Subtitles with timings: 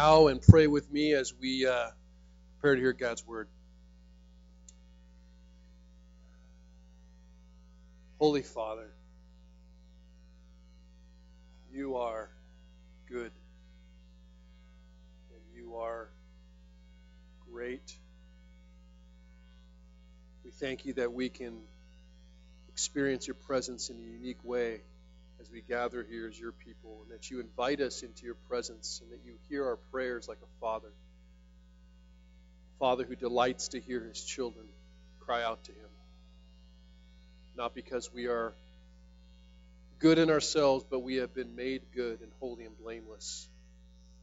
[0.00, 1.88] bow and pray with me as we uh,
[2.58, 3.48] prepare to hear God's word.
[8.18, 8.90] Holy Father,
[11.70, 12.30] you are
[13.10, 13.30] good
[15.30, 16.08] and you are
[17.52, 17.94] great.
[20.46, 21.58] We thank you that we can
[22.70, 24.80] experience your presence in a unique way
[25.40, 29.00] as we gather here as your people, and that you invite us into your presence,
[29.02, 30.92] and that you hear our prayers like a father.
[32.76, 34.66] A father who delights to hear his children
[35.20, 35.88] cry out to him.
[37.56, 38.54] Not because we are
[39.98, 43.48] good in ourselves, but we have been made good and holy and blameless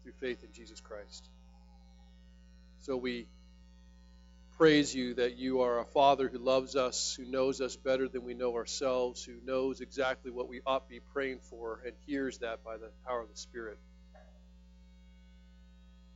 [0.03, 1.29] through faith in Jesus Christ.
[2.81, 3.27] So we
[4.57, 8.23] praise you that you are a Father who loves us, who knows us better than
[8.23, 12.39] we know ourselves, who knows exactly what we ought to be praying for, and hears
[12.39, 13.77] that by the power of the Spirit.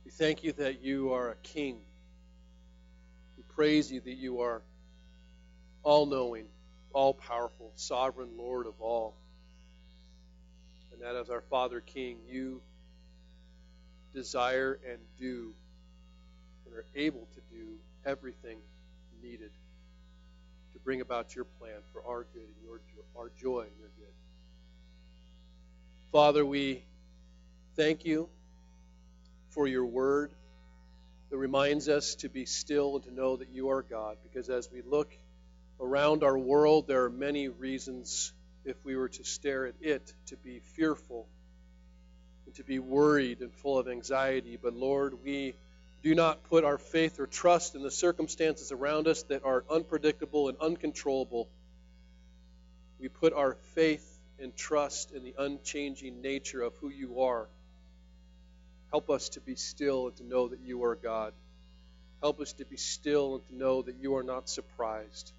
[0.04, 1.78] We thank you that you are a King.
[3.36, 4.62] We praise you that you are
[5.84, 6.46] all knowing,
[6.92, 9.14] all powerful, sovereign Lord of all.
[10.92, 12.60] And that as our Father King, you
[14.12, 15.54] desire and do
[16.66, 18.58] and are able to do everything
[19.22, 19.50] needed
[20.72, 22.80] to bring about your plan for our good and your
[23.16, 24.14] our joy and your good.
[26.10, 26.84] Father, we
[27.76, 28.28] thank you
[29.50, 30.32] for your word
[31.30, 34.70] that reminds us to be still and to know that you are God because as
[34.70, 35.10] we look
[35.80, 38.32] around our world there are many reasons
[38.64, 41.26] if we were to stare at it to be fearful
[42.46, 45.54] and to be worried and full of anxiety but Lord we
[46.02, 50.48] do not put our faith or trust in the circumstances around us that are unpredictable
[50.48, 51.48] and uncontrollable.
[52.98, 54.08] We put our faith
[54.40, 57.48] and trust in the unchanging nature of who you are.
[58.90, 61.32] Help us to be still and to know that you are God.
[62.20, 65.32] Help us to be still and to know that you are not surprised.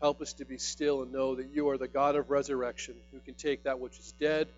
[0.00, 3.20] Help us to be still and know that you are the God of resurrection who
[3.20, 4.48] can take that which is dead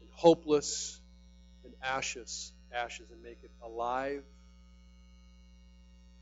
[0.00, 1.00] and hopeless
[1.64, 4.22] and ashes ashes and make it alive,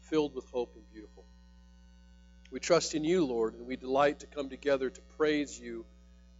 [0.02, 1.24] filled with hope and beautiful.
[2.50, 5.86] We trust in you, Lord, and we delight to come together to praise you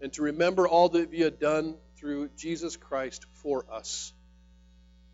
[0.01, 4.13] and to remember all that you have done through Jesus Christ for us.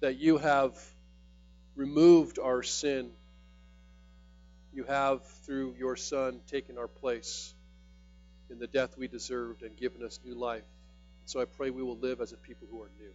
[0.01, 0.77] That you have
[1.77, 3.11] removed our sin.
[4.73, 7.55] You have, through your Son, taken our place
[8.51, 10.65] in the death we deserved and given us new life.
[11.27, 13.13] So I pray we will live as a people who are new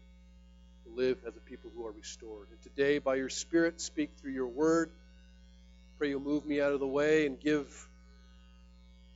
[0.89, 2.47] live as a people who are restored.
[2.51, 4.91] And today, by your Spirit, speak through your word.
[5.97, 7.87] Pray you'll move me out of the way and give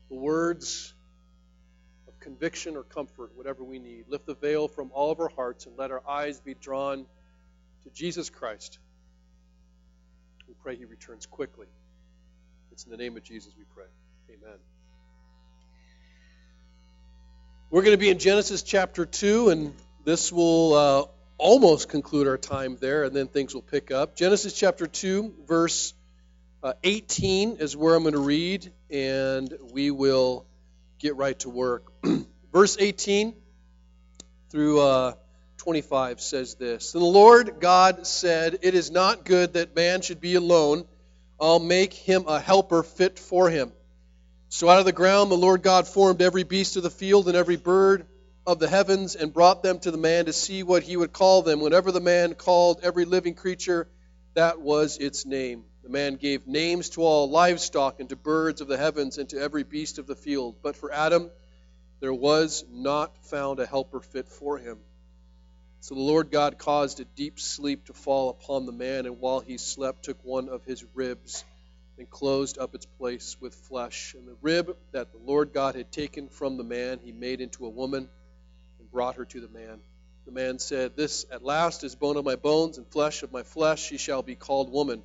[0.09, 0.93] the words
[2.07, 4.05] of conviction or comfort, whatever we need.
[4.07, 7.05] Lift the veil from all of our hearts and let our eyes be drawn
[7.83, 8.79] to Jesus Christ.
[10.47, 11.67] We pray he returns quickly.
[12.71, 13.87] It's in the name of Jesus we pray.
[14.29, 14.57] Amen.
[17.69, 19.73] We're going to be in Genesis chapter 2, and
[20.05, 21.05] this will uh,
[21.37, 24.15] almost conclude our time there, and then things will pick up.
[24.15, 25.93] Genesis chapter 2, verse
[26.63, 30.45] uh, 18 is where I'm going to read, and we will
[30.99, 31.91] get right to work.
[32.51, 33.35] verse 18
[34.49, 35.13] through uh,
[35.57, 40.21] 25 says this And the Lord God said, It is not good that man should
[40.21, 40.85] be alone.
[41.39, 43.71] I'll make him a helper fit for him.
[44.49, 47.37] So out of the ground the Lord God formed every beast of the field and
[47.37, 48.07] every bird
[48.47, 51.41] of the heavens and brought them to the man to see what he would call
[51.41, 51.59] them.
[51.59, 53.89] Whenever the man called every living creature,
[54.35, 55.65] that was its name.
[55.83, 59.37] The man gave names to all livestock and to birds of the heavens and to
[59.37, 60.55] every beast of the field.
[60.63, 61.29] But for Adam,
[61.99, 64.77] there was not found a helper fit for him.
[65.81, 69.41] So the Lord God caused a deep sleep to fall upon the man, and while
[69.41, 71.43] he slept, took one of his ribs
[71.97, 74.15] and closed up its place with flesh.
[74.17, 77.65] And the rib that the Lord God had taken from the man, he made into
[77.65, 78.07] a woman
[78.97, 79.79] brought her to the man.
[80.25, 83.43] The man said, This at last is bone of my bones and flesh of my
[83.43, 83.79] flesh.
[83.79, 85.03] She shall be called woman,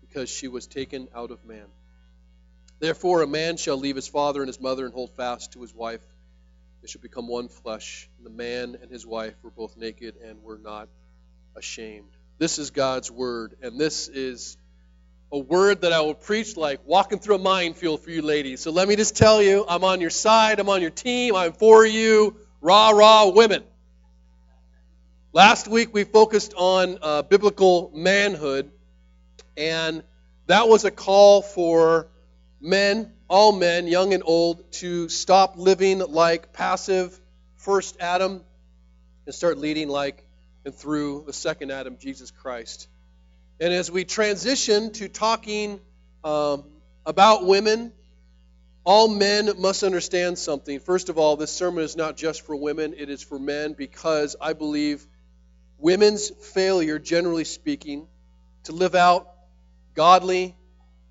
[0.00, 1.66] because she was taken out of man.
[2.78, 5.74] Therefore, a man shall leave his father and his mother and hold fast to his
[5.74, 6.00] wife.
[6.80, 8.08] They shall become one flesh.
[8.16, 10.88] And the man and his wife were both naked and were not
[11.54, 12.08] ashamed.
[12.38, 14.56] This is God's word, and this is
[15.30, 18.62] a word that I will preach like walking through a minefield for you ladies.
[18.62, 21.52] So let me just tell you, I'm on your side, I'm on your team, I'm
[21.52, 22.34] for you.
[22.62, 23.64] Rah, rah, women.
[25.32, 28.70] Last week we focused on uh, biblical manhood,
[29.56, 30.02] and
[30.46, 32.08] that was a call for
[32.60, 37.18] men, all men, young and old, to stop living like passive
[37.56, 38.42] first Adam
[39.24, 40.22] and start leading like
[40.66, 42.88] and through the second Adam, Jesus Christ.
[43.58, 45.80] And as we transition to talking
[46.24, 46.64] um,
[47.06, 47.94] about women,
[48.84, 50.80] all men must understand something.
[50.80, 54.36] First of all, this sermon is not just for women, it is for men because
[54.40, 55.06] I believe
[55.78, 58.06] women's failure, generally speaking,
[58.64, 59.28] to live out
[59.94, 60.56] godly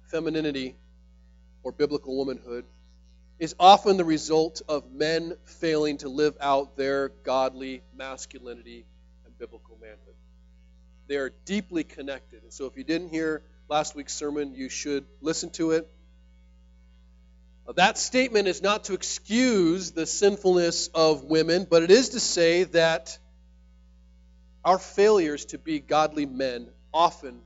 [0.09, 0.75] femininity
[1.63, 2.65] or biblical womanhood
[3.39, 8.85] is often the result of men failing to live out their godly masculinity
[9.25, 10.15] and biblical manhood.
[11.07, 12.43] They are deeply connected.
[12.43, 15.89] And so if you didn't hear last week's sermon, you should listen to it.
[17.75, 22.63] That statement is not to excuse the sinfulness of women, but it is to say
[22.65, 23.17] that
[24.65, 27.41] our failures to be godly men often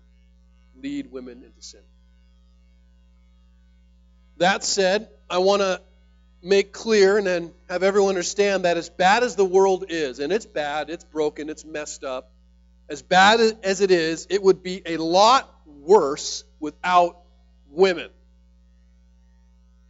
[0.82, 1.82] lead women into sin.
[4.38, 5.82] That said, I want to
[6.42, 10.34] make clear and then have everyone understand that as bad as the world is, and
[10.34, 12.32] it's bad, it's broken, it's messed up,
[12.90, 17.20] as bad as it is, it would be a lot worse without
[17.70, 18.10] women.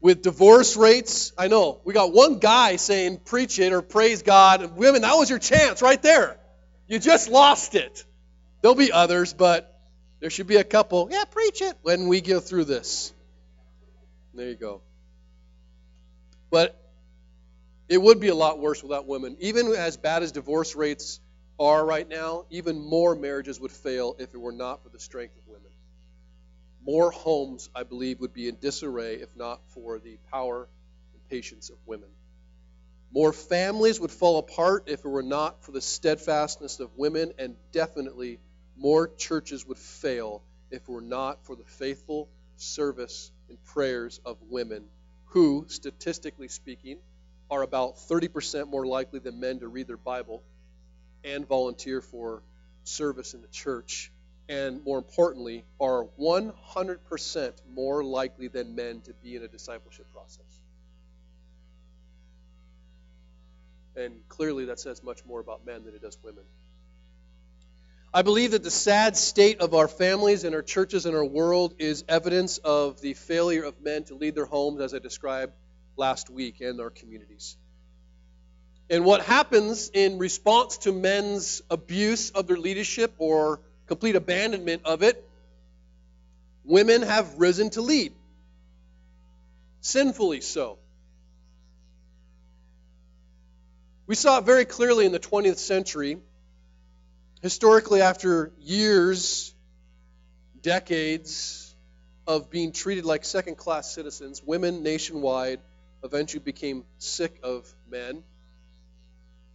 [0.04, 4.62] With divorce rates, I know, we got one guy saying preach it or praise God,
[4.62, 6.38] and women, that was your chance right there.
[6.90, 8.04] You just lost it.
[8.62, 9.80] There'll be others, but
[10.20, 13.14] there should be a couple, yeah, preach it when we go through this.
[14.34, 14.82] There you go.
[16.52, 16.78] But
[17.88, 19.38] it would be a lot worse without women.
[19.40, 21.22] Even as bad as divorce rates
[21.58, 25.38] are right now, even more marriages would fail if it were not for the strength
[25.38, 25.62] of women.
[26.86, 30.68] More homes, I believe, would be in disarray if not for the power
[31.14, 32.10] and patience of women.
[33.12, 37.56] More families would fall apart if it were not for the steadfastness of women, and
[37.72, 38.40] definitely
[38.76, 40.42] more churches would fail
[40.72, 42.28] if it were not for the faithful
[42.58, 44.84] service and prayers of women
[45.26, 46.98] who, statistically speaking,
[47.50, 50.44] are about 30% more likely than men to read their Bible
[51.24, 52.42] and volunteer for
[52.84, 54.12] service in the church,
[54.50, 60.62] and more importantly, are 100% more likely than men to be in a discipleship process.
[63.95, 66.44] And clearly, that says much more about men than it does women.
[68.13, 71.75] I believe that the sad state of our families and our churches and our world
[71.80, 75.54] is evidence of the failure of men to lead their homes, as I described
[75.96, 77.57] last week, and our communities.
[78.89, 83.62] And what happens in response to men's abuse of their leadership or
[83.94, 85.24] complete abandonment of it,
[86.63, 88.12] women have risen to lead.
[89.81, 90.80] Sinfully so.
[94.07, 96.18] We saw it very clearly in the 20th century
[97.44, 99.54] historically, after years,
[100.62, 101.75] decades
[102.25, 105.60] of being treated like second class citizens, women nationwide
[106.04, 108.24] eventually became sick of men,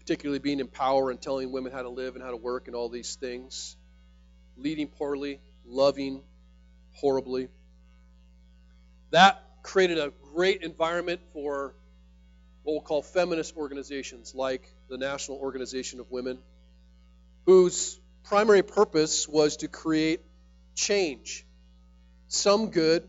[0.00, 2.76] particularly being in power and telling women how to live and how to work and
[2.76, 3.77] all these things,
[4.58, 6.22] leading poorly, loving
[6.94, 7.48] horribly.
[9.10, 11.74] That created a great environment for
[12.62, 16.38] what we'll call feminist organizations like the National Organization of Women
[17.48, 20.20] whose primary purpose was to create
[20.74, 21.46] change.
[22.26, 23.08] Some good,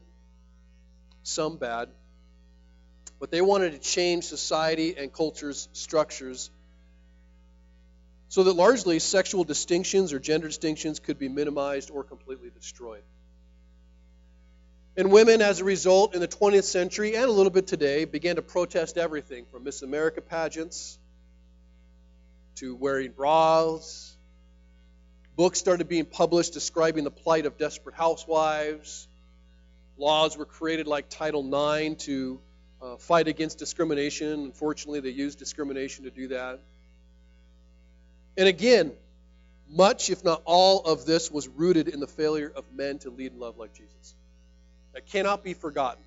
[1.23, 1.89] some bad.
[3.19, 6.51] But they wanted to change society and culture's structures
[8.29, 13.03] so that largely sexual distinctions or gender distinctions could be minimized or completely destroyed.
[14.95, 18.37] And women, as a result, in the 20th century and a little bit today, began
[18.37, 20.97] to protest everything from Miss America pageants
[22.55, 24.09] to wearing bras
[25.39, 29.07] Books started being published describing the plight of desperate housewives.
[29.97, 32.41] Laws were created like Title IX to
[32.81, 34.27] uh, fight against discrimination.
[34.43, 36.59] Unfortunately, they used discrimination to do that.
[38.39, 38.91] And again,
[39.69, 43.33] much, if not all, of this was rooted in the failure of men to lead
[43.33, 44.15] and love like Jesus.
[44.93, 46.01] That cannot be forgotten.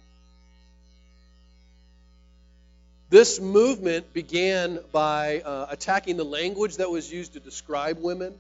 [3.10, 8.34] This movement began by uh, attacking the language that was used to describe women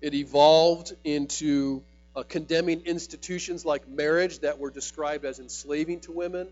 [0.00, 1.82] it evolved into
[2.16, 6.48] uh, condemning institutions like marriage that were described as enslaving to women.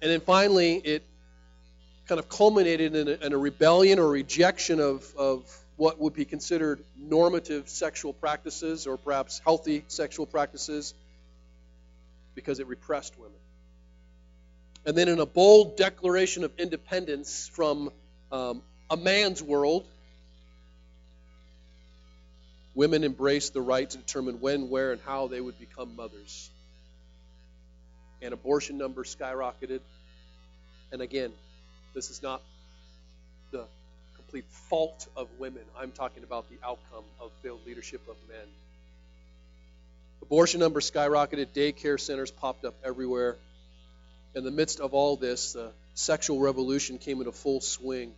[0.00, 1.02] And then finally, it
[2.06, 5.44] kind of culminated in a, in a rebellion or rejection of, of
[5.76, 10.94] what would be considered normative sexual practices or perhaps healthy sexual practices
[12.34, 13.32] because it repressed women.
[14.84, 17.90] And then in a bold declaration of independence from
[18.30, 19.86] um, a man's world
[22.76, 26.50] women embraced the right to determine when, where, and how they would become mothers.
[28.22, 29.80] And abortion numbers skyrocketed.
[30.92, 31.32] And again,
[31.96, 32.42] this is not
[33.52, 33.64] the
[34.16, 35.62] complete fault of women.
[35.78, 38.46] I'm talking about the outcome of failed leadership of men.
[40.20, 43.36] Abortion numbers skyrocketed, daycare centers popped up everywhere.
[44.34, 48.12] In the midst of all this, the sexual revolution came into full swing.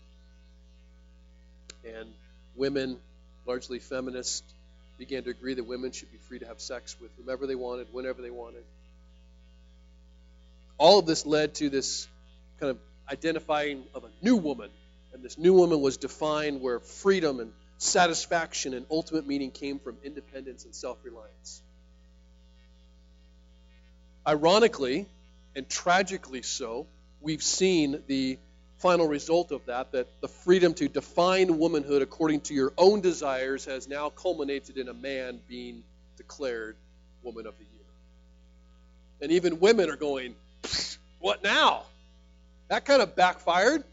[1.84, 2.08] And
[2.56, 2.96] women,
[3.46, 4.42] largely feminists,
[4.98, 7.86] began to agree that women should be free to have sex with whomever they wanted,
[7.92, 8.64] whenever they wanted.
[10.78, 12.08] All of this led to this
[12.58, 12.78] kind of
[13.10, 14.70] identifying of a new woman.
[15.12, 19.96] And this new woman was defined where freedom and satisfaction and ultimate meaning came from
[20.04, 21.62] independence and self reliance.
[24.26, 25.06] Ironically,
[25.56, 26.86] and tragically so,
[27.20, 28.38] we've seen the
[28.78, 33.64] final result of that that the freedom to define womanhood according to your own desires
[33.64, 35.82] has now culminated in a man being
[36.16, 36.76] declared
[37.22, 37.72] woman of the year.
[39.20, 40.34] And even women are going,
[41.18, 41.84] what now?
[42.68, 43.84] That kind of backfired.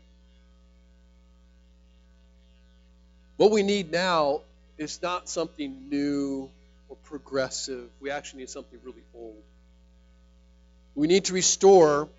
[3.38, 4.42] What we need now
[4.78, 6.50] is not something new
[6.90, 7.90] or progressive.
[8.00, 9.44] We actually need something really old.
[10.94, 12.10] We need to restore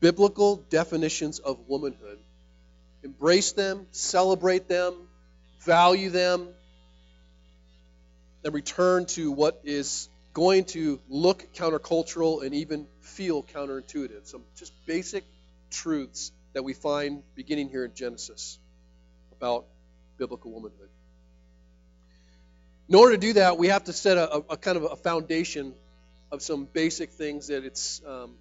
[0.00, 2.18] biblical definitions of womanhood,
[3.02, 4.94] embrace them, celebrate them,
[5.60, 6.48] value them,
[8.44, 14.26] and return to what is going to look countercultural and even feel counterintuitive.
[14.26, 15.24] Some just basic
[15.74, 18.58] truths that we find beginning here in Genesis
[19.32, 19.66] about
[20.16, 20.88] biblical womanhood.
[22.88, 25.74] In order to do that, we have to set a, a kind of a foundation
[26.30, 28.34] of some basic things that it's um,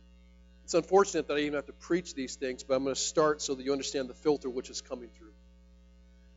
[0.63, 3.41] it's unfortunate that I even have to preach these things, but I'm going to start
[3.41, 5.33] so that you understand the filter which is coming through.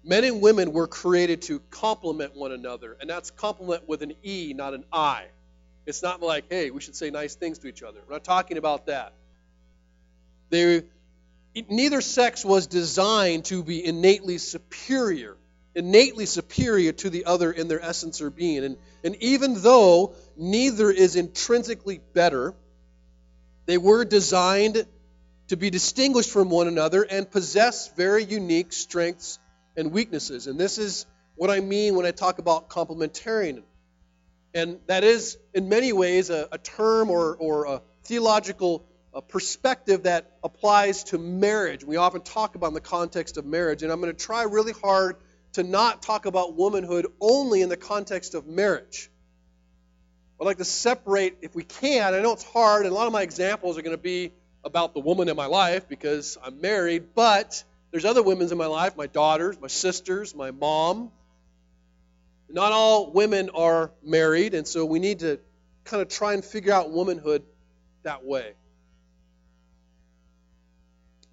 [0.03, 4.53] Men and women were created to complement one another, and that's complement with an E,
[4.55, 5.27] not an I.
[5.85, 8.01] It's not like, hey, we should say nice things to each other.
[8.07, 9.13] We're not talking about that.
[10.51, 10.83] They,
[11.69, 15.37] neither sex was designed to be innately superior,
[15.75, 18.65] innately superior to the other in their essence or being.
[18.65, 22.55] And, and even though neither is intrinsically better,
[23.67, 24.87] they were designed
[25.49, 29.39] to be distinguished from one another and possess very unique strengths
[29.77, 30.47] and weaknesses.
[30.47, 33.63] And this is what I mean when I talk about complementarian.
[34.55, 38.87] And that is, in many ways, a, a term or, or a theological
[39.17, 41.83] a perspective that applies to marriage.
[41.83, 44.75] We often talk about in the context of marriage, and I'm going to try really
[44.75, 45.17] hard
[45.55, 49.11] to not talk about womanhood only in the context of marriage.
[50.39, 52.13] I'd like to separate, if we can.
[52.13, 54.33] I know it's hard, and a lot of my examples are going to be
[54.63, 58.67] about the woman in my life because I'm married, but there's other women in my
[58.67, 61.11] life my daughters, my sisters, my mom.
[62.51, 65.41] Not all women are married, and so we need to
[65.85, 67.45] kind of try and figure out womanhood
[68.03, 68.53] that way.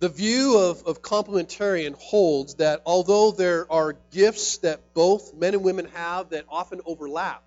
[0.03, 5.63] The view of, of complementarian holds that although there are gifts that both men and
[5.63, 7.41] women have that often overlap,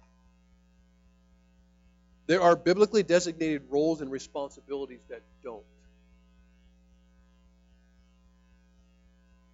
[2.26, 5.66] there are biblically designated roles and responsibilities that don't.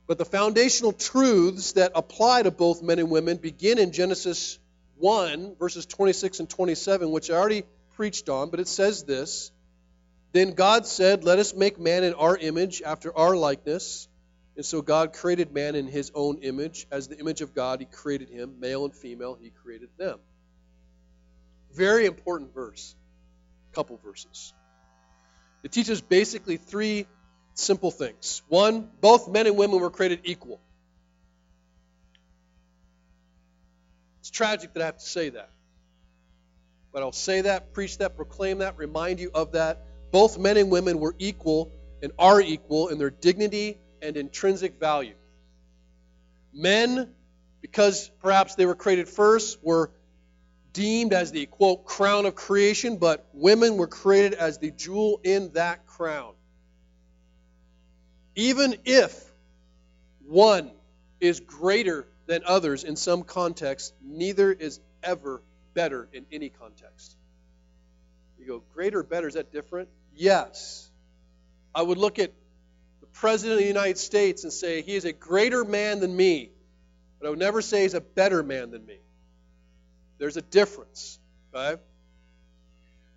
[0.06, 4.60] But the foundational truths that apply to both men and women begin in Genesis
[4.98, 7.64] 1, verses 26 and 27, which I already
[7.96, 9.50] preached on, but it says this
[10.32, 14.08] then God said, Let us make man in our image, after our likeness.
[14.56, 16.86] And so God created man in his own image.
[16.90, 18.60] As the image of God, he created him.
[18.60, 20.18] Male and female, he created them.
[21.74, 22.94] Very important verse.
[23.72, 24.52] Couple verses.
[25.62, 27.06] It teaches basically three
[27.54, 28.42] simple things.
[28.48, 30.60] One, both men and women were created equal.
[34.20, 35.50] It's tragic that I have to say that.
[36.92, 40.70] But I'll say that, preach that, proclaim that, remind you of that both men and
[40.70, 45.14] women were equal and are equal in their dignity and intrinsic value.
[46.52, 47.08] Men,
[47.62, 49.90] because perhaps they were created first, were
[50.72, 55.52] deemed as the quote crown of creation, but women were created as the jewel in
[55.54, 56.34] that crown.
[58.34, 59.32] Even if
[60.26, 60.70] one
[61.20, 65.42] is greater than others in some context, neither is ever
[65.74, 67.16] better in any context.
[68.38, 69.88] You go, greater better, is that different?
[70.14, 70.90] Yes.
[71.74, 72.32] I would look at
[73.00, 76.50] the President of the United States and say, he is a greater man than me.
[77.18, 78.98] But I would never say he's a better man than me.
[80.18, 81.18] There's a difference.
[81.54, 81.80] Okay?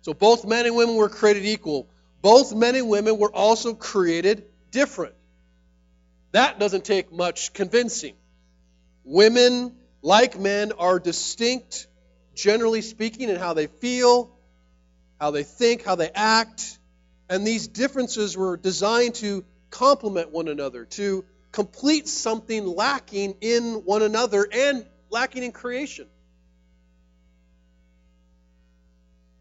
[0.02, 1.88] So both men and women were created equal.
[2.22, 5.14] Both men and women were also created different.
[6.32, 8.14] That doesn't take much convincing.
[9.04, 11.86] Women, like men, are distinct,
[12.34, 14.36] generally speaking, in how they feel,
[15.20, 16.78] how they think, how they act.
[17.28, 24.02] And these differences were designed to complement one another, to complete something lacking in one
[24.02, 26.06] another and lacking in creation.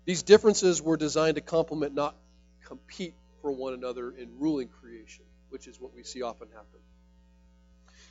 [0.05, 2.15] These differences were designed to complement, not
[2.63, 6.79] compete for one another in ruling creation, which is what we see often happen.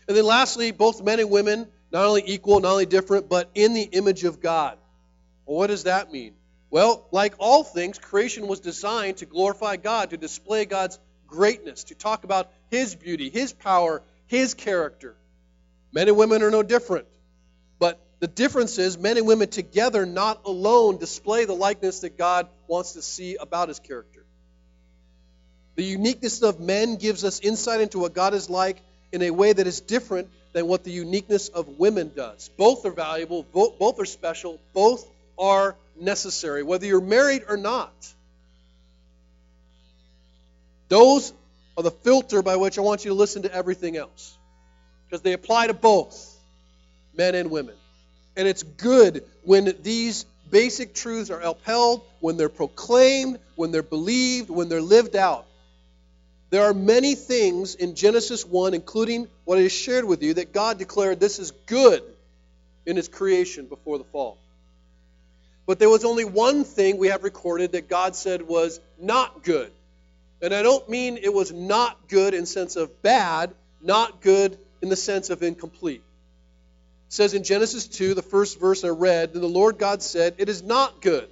[0.06, 3.74] And then lastly, both men and women, not only equal, not only different, but in
[3.74, 4.76] the image of God.
[5.46, 6.34] Well, what does that mean?
[6.74, 11.94] Well, like all things, creation was designed to glorify God, to display God's greatness, to
[11.94, 15.14] talk about His beauty, His power, His character.
[15.92, 17.06] Men and women are no different.
[17.78, 22.48] But the difference is men and women together, not alone, display the likeness that God
[22.66, 24.24] wants to see about His character.
[25.76, 29.52] The uniqueness of men gives us insight into what God is like in a way
[29.52, 32.50] that is different than what the uniqueness of women does.
[32.56, 37.92] Both are valuable, both, are special, both are necessary, whether you're married or not.
[40.88, 41.32] Those
[41.76, 44.36] are the filter by which I want you to listen to everything else.
[45.06, 46.36] Because they apply to both
[47.16, 47.74] men and women.
[48.36, 54.50] And it's good when these basic truths are upheld, when they're proclaimed, when they're believed,
[54.50, 55.46] when they're lived out.
[56.50, 60.52] There are many things in Genesis 1, including what I just shared with you, that
[60.52, 62.02] God declared this is good
[62.86, 64.38] in His creation before the fall.
[65.66, 69.72] But there was only one thing we have recorded that God said was not good.
[70.42, 74.90] And I don't mean it was not good in sense of bad, not good in
[74.90, 76.02] the sense of incomplete.
[77.08, 80.34] It says in Genesis 2, the first verse I read, Then the Lord God said,
[80.38, 81.28] It is not good.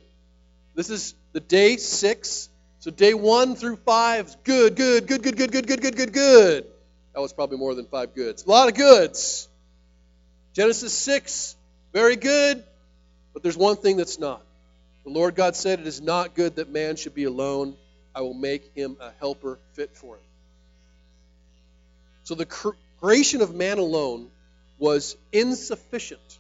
[0.75, 2.49] This is the day six.
[2.79, 6.13] So day one through five is good, good, good, good, good, good, good, good, good,
[6.13, 6.67] good.
[7.15, 8.45] That was probably more than five goods.
[8.45, 9.49] A lot of goods.
[10.55, 11.57] Genesis 6,
[11.93, 12.65] very good.
[13.33, 14.43] But there's one thing that's not.
[15.05, 17.77] The Lord God said, It is not good that man should be alone.
[18.15, 20.23] I will make him a helper fit for him.
[22.25, 24.29] So the creation of man alone
[24.79, 26.39] was insufficient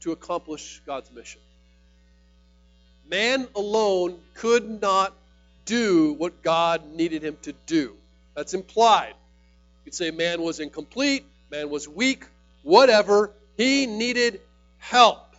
[0.00, 1.40] to accomplish God's mission.
[3.08, 5.12] Man alone could not
[5.64, 7.94] do what God needed him to do.
[8.34, 9.14] That's implied.
[9.80, 12.24] You could say man was incomplete, man was weak,
[12.62, 13.30] whatever.
[13.56, 14.40] He needed
[14.78, 15.31] help.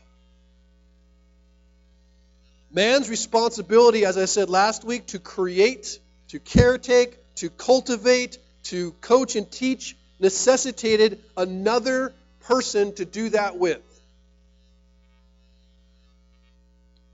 [2.74, 9.36] Man's responsibility, as I said last week, to create, to caretake, to cultivate, to coach
[9.36, 13.82] and teach necessitated another person to do that with.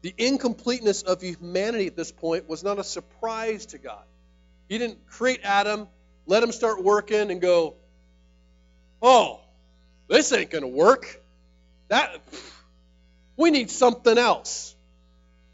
[0.02, 4.04] The incompleteness of humanity at this point was not a surprise to God.
[4.70, 5.88] He didn't create Adam,
[6.26, 7.76] let him start working, and go,
[9.02, 9.42] "Oh,
[10.08, 11.22] this ain't going to work.
[11.90, 12.22] That
[13.36, 14.76] we need something else."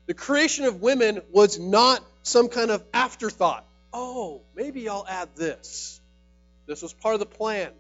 [0.08, 3.66] The creation of women was not some kind of afterthought.
[3.94, 6.00] Oh, maybe I'll add this.
[6.68, 7.72] This was part of the plan.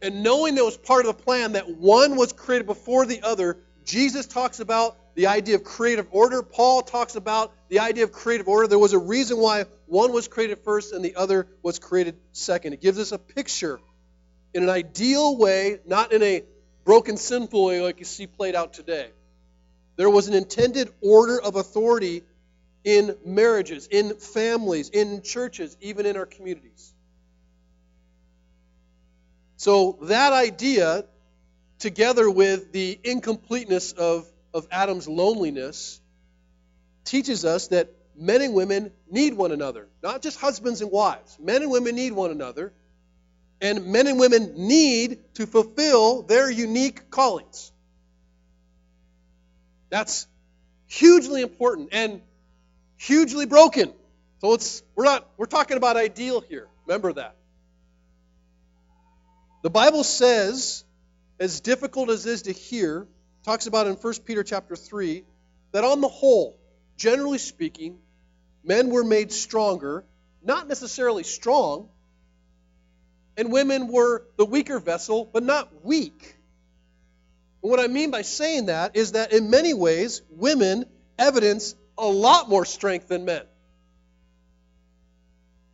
[0.00, 3.22] And knowing that it was part of the plan, that one was created before the
[3.22, 6.42] other, Jesus talks about the idea of creative order.
[6.42, 8.66] Paul talks about the idea of creative order.
[8.66, 12.72] There was a reason why one was created first and the other was created second.
[12.72, 13.78] It gives us a picture
[14.54, 16.42] in an ideal way, not in a
[16.84, 19.08] broken, sinful way like you see played out today.
[19.96, 22.22] There was an intended order of authority
[22.84, 26.92] in marriages, in families, in churches, even in our communities.
[29.56, 31.04] So that idea,
[31.78, 36.00] together with the incompleteness of, of Adam's loneliness,
[37.04, 39.88] teaches us that men and women need one another.
[40.02, 41.38] Not just husbands and wives.
[41.40, 42.72] Men and women need one another.
[43.60, 47.71] And men and women need to fulfill their unique callings.
[49.92, 50.26] That's
[50.86, 52.22] hugely important and
[52.96, 53.92] hugely broken.
[54.40, 56.66] So it's we're not we're talking about ideal here.
[56.86, 57.36] Remember that.
[59.62, 60.82] The Bible says,
[61.38, 63.06] as difficult as it is to hear,
[63.44, 65.24] talks about in 1 Peter chapter 3,
[65.72, 66.58] that on the whole,
[66.96, 67.98] generally speaking,
[68.64, 70.04] men were made stronger,
[70.42, 71.90] not necessarily strong,
[73.36, 76.38] and women were the weaker vessel, but not weak.
[77.62, 80.84] And what I mean by saying that is that in many ways, women
[81.18, 83.42] evidence a lot more strength than men.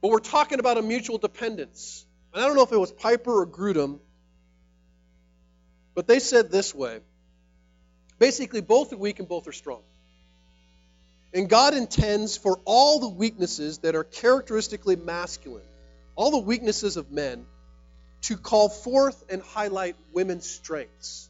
[0.02, 2.04] But we're talking about a mutual dependence.
[2.32, 4.00] And I don't know if it was Piper or Grudem,
[5.94, 7.00] but they said this way
[8.18, 9.82] basically, both are weak and both are strong.
[11.32, 15.66] And God intends for all the weaknesses that are characteristically masculine,
[16.16, 17.46] all the weaknesses of men,
[18.22, 21.27] to call forth and highlight women's strengths.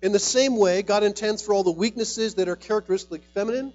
[0.00, 3.72] In the same way, God intends for all the weaknesses that are characteristically feminine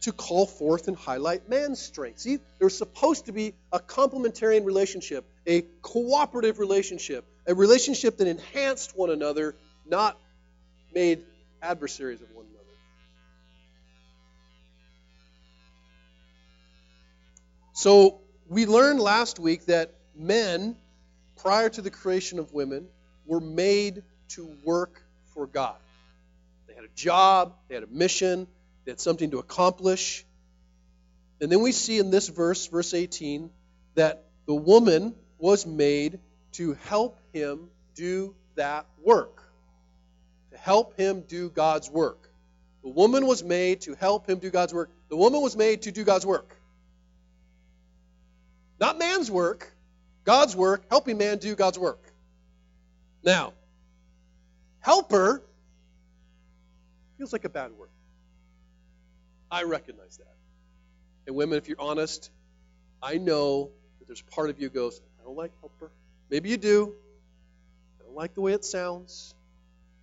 [0.00, 2.20] to call forth and highlight man's strength.
[2.20, 8.96] See, there's supposed to be a complementarian relationship, a cooperative relationship, a relationship that enhanced
[8.96, 9.54] one another,
[9.86, 10.18] not
[10.94, 11.22] made
[11.60, 12.64] adversaries of one another.
[17.74, 20.76] So, we learned last week that men,
[21.36, 22.88] prior to the creation of women,
[23.26, 25.02] were made to work
[25.34, 25.76] for God.
[26.66, 28.46] They had a job, they had a mission,
[28.84, 30.24] they had something to accomplish.
[31.40, 33.50] And then we see in this verse, verse 18,
[33.94, 36.20] that the woman was made
[36.52, 39.42] to help him do that work.
[40.52, 42.30] To help him do God's work.
[42.82, 44.90] The woman was made to help him do God's work.
[45.08, 46.56] The woman was made to do God's work.
[48.80, 49.72] Not man's work,
[50.24, 52.02] God's work, helping man do God's work.
[53.22, 53.52] Now,
[54.82, 55.42] helper
[57.16, 57.88] feels like a bad word.
[59.50, 60.34] I recognize that.
[61.26, 62.30] And women, if you're honest,
[63.02, 65.90] I know that there's part of you goes, I don't like helper.
[66.30, 66.94] Maybe you do.
[68.00, 69.34] I don't like the way it sounds.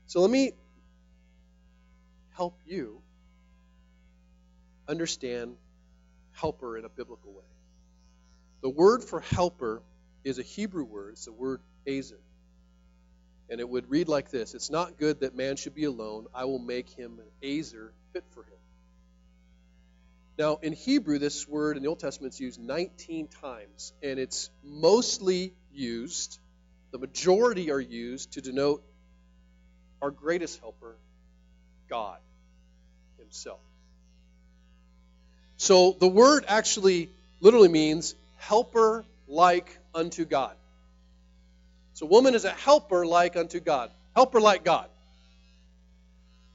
[0.07, 0.53] So let me
[2.35, 3.01] help you
[4.87, 5.55] understand
[6.31, 7.43] helper in a biblical way.
[8.61, 9.81] The word for helper
[10.23, 11.13] is a Hebrew word.
[11.13, 12.19] It's the word ezer.
[13.49, 16.27] And it would read like this It's not good that man should be alone.
[16.33, 18.59] I will make him an ezer fit for him.
[20.37, 24.49] Now, in Hebrew, this word in the Old Testament is used 19 times, and it's
[24.63, 26.39] mostly used,
[26.91, 28.81] the majority are used to denote
[30.01, 30.95] our greatest helper,
[31.89, 32.19] God
[33.17, 33.59] Himself.
[35.57, 37.09] So the word actually
[37.41, 40.55] literally means helper like unto God.
[41.99, 44.87] So, woman is a helper like unto God, helper like God.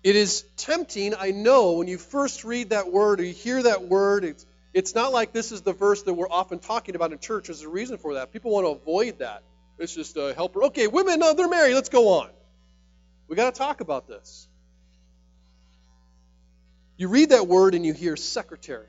[0.02, 3.82] It is tempting, I know, when you first read that word or you hear that
[3.82, 4.24] word.
[4.24, 7.48] It's, it's not like this is the verse that we're often talking about in church.
[7.48, 8.32] There's a reason for that.
[8.32, 9.42] People want to avoid that.
[9.78, 10.64] It's just a helper.
[10.64, 11.74] Okay, women, no, they're married.
[11.74, 12.30] Let's go on.
[13.28, 14.48] We got to talk about this.
[16.96, 18.88] You read that word and you hear secretary,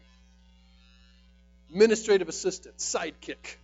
[1.70, 3.58] administrative assistant, sidekick.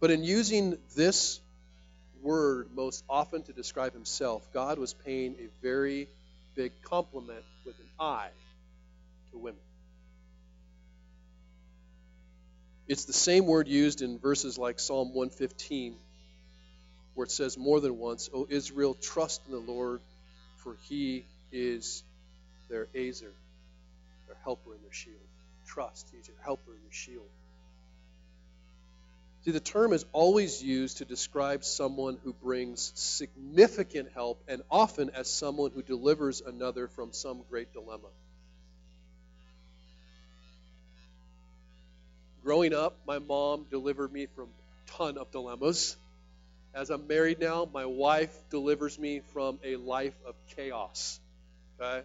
[0.00, 1.40] But in using this
[2.22, 6.08] word most often to describe himself, God was paying a very
[6.54, 8.30] big compliment with an eye
[9.32, 9.60] to women.
[12.86, 15.94] It's the same word used in verses like Psalm 115,
[17.14, 20.00] where it says more than once, O Israel, trust in the Lord,
[20.56, 22.02] for he is
[22.70, 23.32] their Ezer,
[24.26, 25.16] their helper and their shield.
[25.66, 27.28] Trust, he's your helper and your shield.
[29.48, 35.08] See, the term is always used to describe someone who brings significant help and often
[35.14, 38.08] as someone who delivers another from some great dilemma.
[42.44, 45.96] Growing up, my mom delivered me from a ton of dilemmas.
[46.74, 51.20] As I'm married now, my wife delivers me from a life of chaos.
[51.80, 52.04] Okay?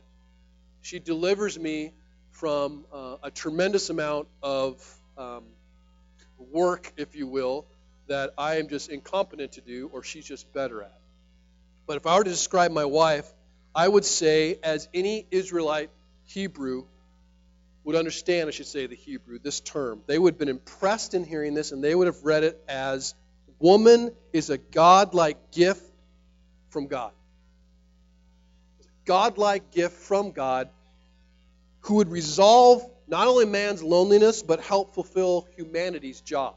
[0.82, 1.92] She delivers me
[2.32, 4.82] from uh, a tremendous amount of
[5.18, 5.44] um,
[6.38, 7.66] work, if you will,
[8.08, 11.00] that I am just incompetent to do or she's just better at.
[11.86, 13.32] But if I were to describe my wife,
[13.76, 15.90] I would say, as any Israelite
[16.26, 16.86] Hebrew
[17.84, 21.24] would understand, I should say, the Hebrew, this term, they would have been impressed in
[21.24, 23.16] hearing this and they would have read it as
[23.60, 25.84] woman is a godlike gift
[26.70, 27.12] from God.
[29.06, 30.70] godlike gift from God
[31.82, 36.56] who would resolve not only man's loneliness, but help fulfill humanity's job.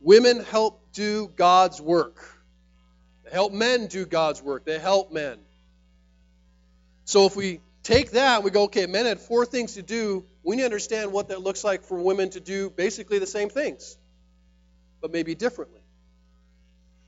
[0.00, 2.24] Women help do God's work.
[3.24, 4.64] They help men do God's work.
[4.64, 5.40] They help men.
[7.04, 10.24] So if we take that and we go, okay, men had four things to do,
[10.44, 13.48] we need to understand what that looks like for women to do basically the same
[13.48, 13.98] things,
[15.00, 15.80] but maybe differently.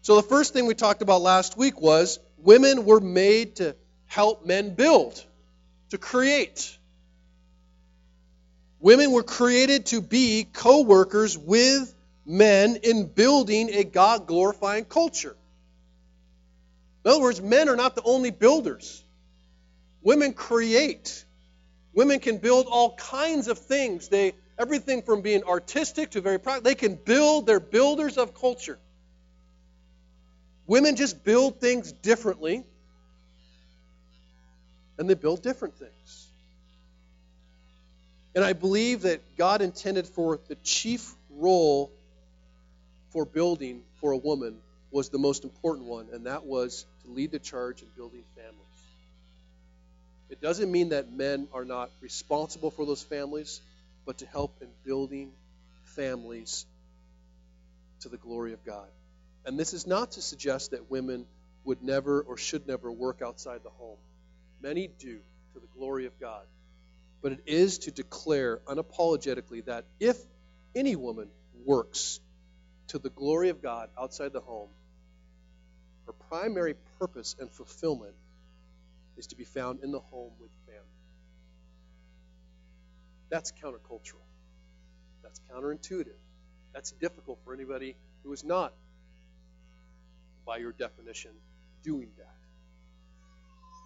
[0.02, 3.76] So the first thing we talked about last week was women were made to
[4.06, 5.24] help men build
[5.90, 6.76] to create.
[8.80, 11.94] Women were created to be co workers with
[12.24, 15.36] men in building a God glorifying culture.
[17.04, 19.04] In other words, men are not the only builders.
[20.02, 21.24] Women create.
[21.94, 24.08] Women can build all kinds of things.
[24.08, 26.70] They everything from being artistic to very practical.
[26.70, 27.46] They can build.
[27.46, 28.78] They're builders of culture.
[30.66, 32.64] Women just build things differently
[34.98, 36.26] and they build different things.
[38.34, 41.90] And I believe that God intended for the chief role
[43.10, 44.56] for building for a woman
[44.90, 48.56] was the most important one, and that was to lead the charge in building families.
[50.28, 53.60] It doesn't mean that men are not responsible for those families,
[54.04, 55.32] but to help in building
[55.84, 56.66] families
[58.00, 58.86] to the glory of God.
[59.44, 61.26] And this is not to suggest that women
[61.64, 63.96] would never or should never work outside the home.
[64.62, 65.18] Many do
[65.54, 66.44] to the glory of God.
[67.22, 70.16] But it is to declare unapologetically that if
[70.74, 71.28] any woman
[71.64, 72.20] works
[72.88, 74.68] to the glory of God outside the home,
[76.06, 78.14] her primary purpose and fulfillment
[79.16, 80.82] is to be found in the home with family.
[83.28, 84.22] That's countercultural.
[85.22, 86.18] That's counterintuitive.
[86.74, 88.72] That's difficult for anybody who is not,
[90.46, 91.32] by your definition,
[91.82, 92.35] doing that.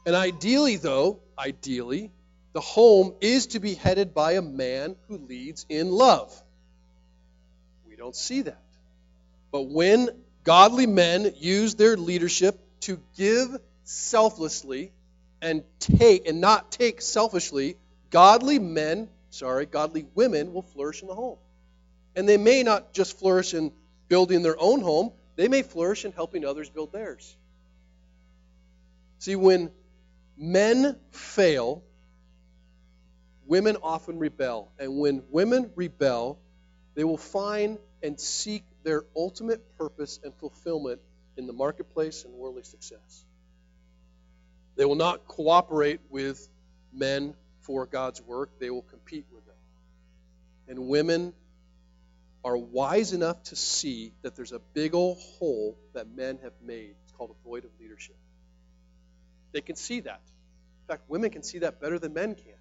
[0.07, 2.11] And ideally, though, ideally,
[2.53, 6.35] the home is to be headed by a man who leads in love.
[7.89, 8.63] We don't see that.
[9.53, 10.09] But when
[10.45, 13.49] godly men use their leadership to give
[13.85, 14.93] selflessly
[15.43, 17.77] and take and not take selfishly,
[18.11, 21.39] godly men, sorry, godly women will flourish in the home.
[22.17, 23.73] And they may not just flourish in
[24.09, 27.37] building their own home, they may flourish in helping others build theirs.
[29.19, 29.71] See, when
[30.40, 31.85] men fail,
[33.46, 34.72] women often rebel.
[34.79, 36.40] And when women rebel,
[36.94, 41.00] they will find and seek their ultimate purpose and fulfillment
[41.37, 43.24] in the marketplace and worldly success.
[44.76, 46.48] They will not cooperate with
[46.90, 49.55] men for God's work, they will compete with them.
[50.66, 51.35] And women
[52.42, 56.94] are wise enough to see that there's a big old hole that men have made.
[57.03, 58.16] It's called a void of leadership.
[59.53, 60.21] They can see that.
[60.83, 62.55] In fact, women can see that better than men can.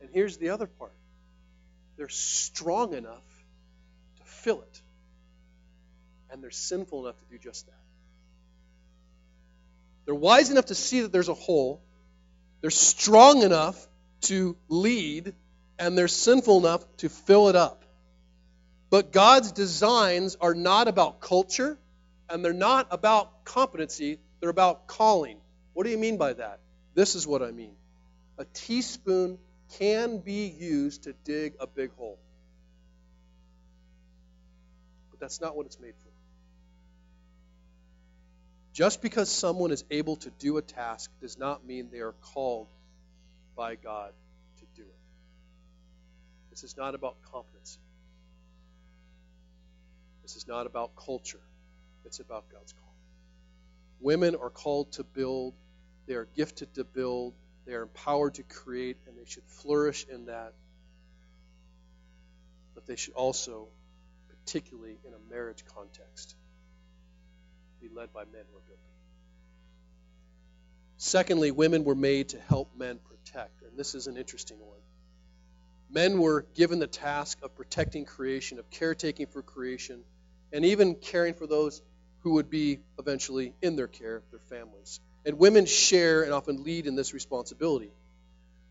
[0.00, 0.92] And here's the other part
[1.96, 3.24] they're strong enough
[4.16, 4.82] to fill it,
[6.30, 7.74] and they're sinful enough to do just that.
[10.04, 11.82] They're wise enough to see that there's a hole,
[12.60, 13.86] they're strong enough
[14.22, 15.34] to lead,
[15.78, 17.84] and they're sinful enough to fill it up.
[18.90, 21.78] But God's designs are not about culture
[22.28, 25.38] and they're not about competency, they're about calling.
[25.74, 26.60] What do you mean by that?
[26.94, 27.74] This is what I mean.
[28.38, 29.38] A teaspoon
[29.78, 32.18] can be used to dig a big hole.
[35.10, 36.10] But that's not what it's made for.
[38.72, 42.66] Just because someone is able to do a task does not mean they are called
[43.56, 44.12] by God
[44.58, 44.96] to do it.
[46.50, 47.78] This is not about competency.
[50.22, 51.40] This is not about culture,
[52.04, 52.94] it's about God's call.
[54.00, 55.54] Women are called to build,
[56.06, 57.34] they are gifted to build,
[57.66, 60.52] they are empowered to create, and they should flourish in that.
[62.74, 63.68] But they should also,
[64.28, 66.34] particularly in a marriage context,
[67.80, 68.84] be led by men who are building.
[70.96, 74.80] Secondly, women were made to help men protect, and this is an interesting one.
[75.90, 80.02] Men were given the task of protecting creation, of caretaking for creation,
[80.52, 81.82] and even caring for those
[82.20, 85.00] who would be eventually in their care, their families.
[85.26, 87.90] And women share and often lead in this responsibility.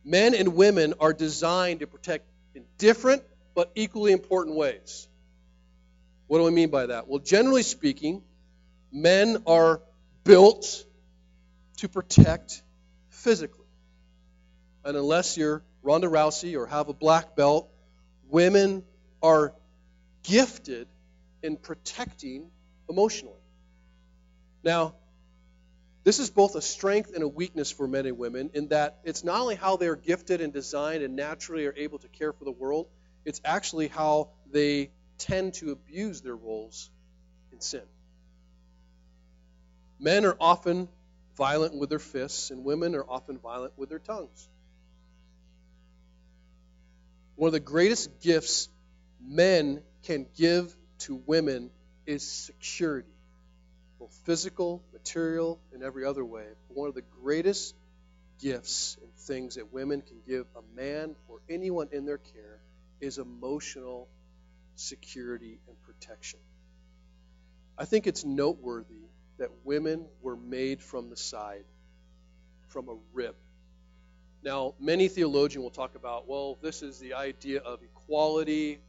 [0.03, 3.23] Men and women are designed to protect in different
[3.55, 5.07] but equally important ways.
[6.27, 7.07] What do I mean by that?
[7.07, 8.23] Well, generally speaking,
[8.91, 9.81] men are
[10.23, 10.85] built
[11.77, 12.61] to protect
[13.09, 13.65] physically.
[14.85, 17.69] And unless you're Ronda Rousey or have a black belt,
[18.29, 18.83] women
[19.21, 19.53] are
[20.23, 20.87] gifted
[21.41, 22.49] in protecting
[22.89, 23.39] emotionally.
[24.63, 24.95] Now,
[26.03, 29.23] this is both a strength and a weakness for men and women in that it's
[29.23, 32.51] not only how they're gifted and designed and naturally are able to care for the
[32.51, 32.87] world,
[33.25, 36.89] it's actually how they tend to abuse their roles
[37.51, 37.83] in sin.
[39.99, 40.89] Men are often
[41.37, 44.49] violent with their fists, and women are often violent with their tongues.
[47.35, 48.67] One of the greatest gifts
[49.21, 51.71] men can give to women
[52.05, 53.12] is security,
[54.25, 56.45] physical, material, and every other way.
[56.69, 57.75] One of the greatest
[58.41, 62.59] gifts and things that women can give a man or anyone in their care
[62.99, 64.07] is emotional
[64.75, 66.39] security and protection.
[67.77, 71.65] I think it's noteworthy that women were made from the side,
[72.67, 73.35] from a rib.
[74.43, 78.79] Now, many theologians will talk about, well, this is the idea of equality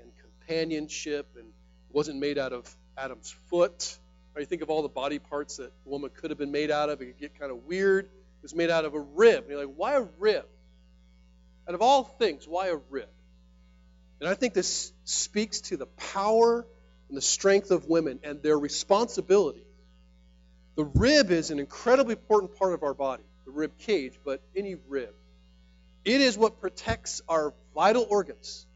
[0.00, 3.98] and companionship and it wasn't made out of Adam's foot.
[4.34, 6.70] Or you think of all the body parts that a woman could have been made
[6.70, 8.06] out of, it could get kind of weird.
[8.06, 9.42] It was made out of a rib.
[9.42, 10.46] And you're like, why a rib?
[11.68, 13.08] Out of all things, why a rib?
[14.20, 16.66] And I think this speaks to the power
[17.08, 19.66] and the strength of women and their responsibility.
[20.76, 24.76] The rib is an incredibly important part of our body, the rib cage, but any
[24.88, 25.12] rib.
[26.04, 28.66] It is what protects our vital organs,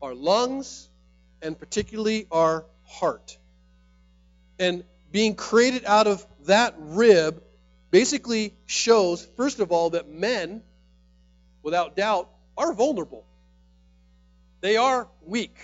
[0.00, 0.88] our lungs,
[1.42, 3.36] and particularly our heart.
[4.58, 7.42] And being created out of that rib
[7.90, 10.62] basically shows, first of all, that men,
[11.62, 13.24] without doubt, are vulnerable.
[14.60, 15.56] They are weak.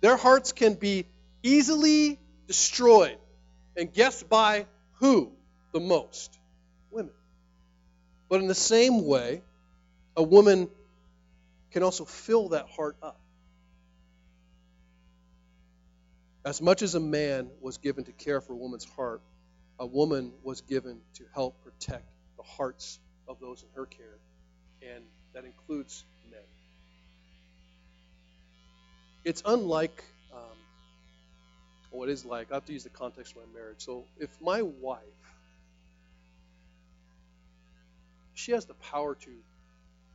[0.00, 1.06] Their hearts can be
[1.42, 3.18] easily destroyed.
[3.76, 5.32] And guess by who
[5.72, 6.36] the most?
[6.90, 7.12] Women.
[8.28, 9.42] But in the same way,
[10.16, 10.68] a woman
[11.70, 13.20] can also fill that heart up.
[16.46, 19.20] As much as a man was given to care for a woman's heart,
[19.80, 22.04] a woman was given to help protect
[22.36, 24.16] the hearts of those in her care,
[24.80, 25.02] and
[25.34, 26.38] that includes men.
[29.24, 30.56] It's unlike um,
[31.90, 32.52] what is like.
[32.52, 33.80] I have to use the context of my marriage.
[33.80, 35.00] So if my wife,
[38.34, 39.30] she has the power to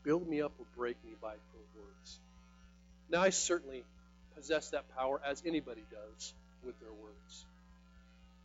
[0.04, 2.20] build me up or break me by her words.
[3.10, 3.84] Now I certainly
[4.42, 6.34] possess that power as anybody does
[6.66, 7.46] with their words.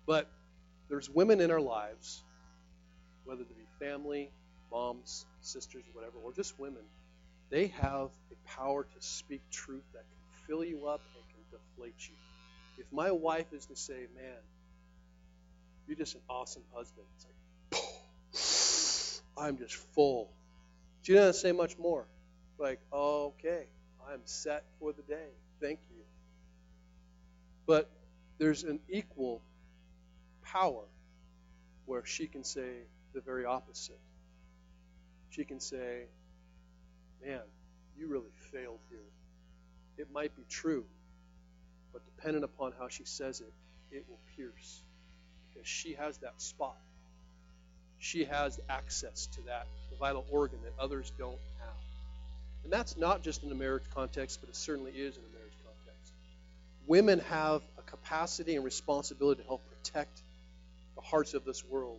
[0.06, 0.30] But
[0.90, 2.22] there's women in our lives,
[3.24, 4.30] whether they be family,
[4.70, 6.82] moms, sisters, whatever, or just women,
[7.48, 12.08] they have a power to speak truth that can fill you up and can deflate
[12.08, 12.14] you.
[12.76, 14.42] If my wife is to say, man,
[15.88, 17.06] you're just an awesome husband,
[17.72, 20.30] it's like, I'm just full.
[21.02, 22.04] She doesn't say much more.
[22.58, 23.64] Like, okay,
[24.06, 25.28] I'm set for the day.
[25.60, 26.02] Thank you.
[27.66, 27.90] But
[28.38, 29.40] there's an equal
[30.44, 30.84] power
[31.86, 32.82] where she can say
[33.14, 33.98] the very opposite.
[35.30, 36.04] She can say,
[37.24, 37.40] Man,
[37.98, 38.98] you really failed here.
[39.96, 40.84] It might be true,
[41.92, 43.52] but dependent upon how she says it,
[43.90, 44.82] it will pierce.
[45.52, 46.76] Because she has that spot.
[47.98, 49.66] She has access to that
[49.98, 51.74] vital organ that others don't have.
[52.64, 55.35] And that's not just in a marriage context, but it certainly is in a.
[56.86, 60.22] Women have a capacity and responsibility to help protect
[60.94, 61.98] the hearts of this world.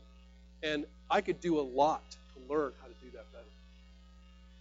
[0.63, 3.45] And I could do a lot to learn how to do that better.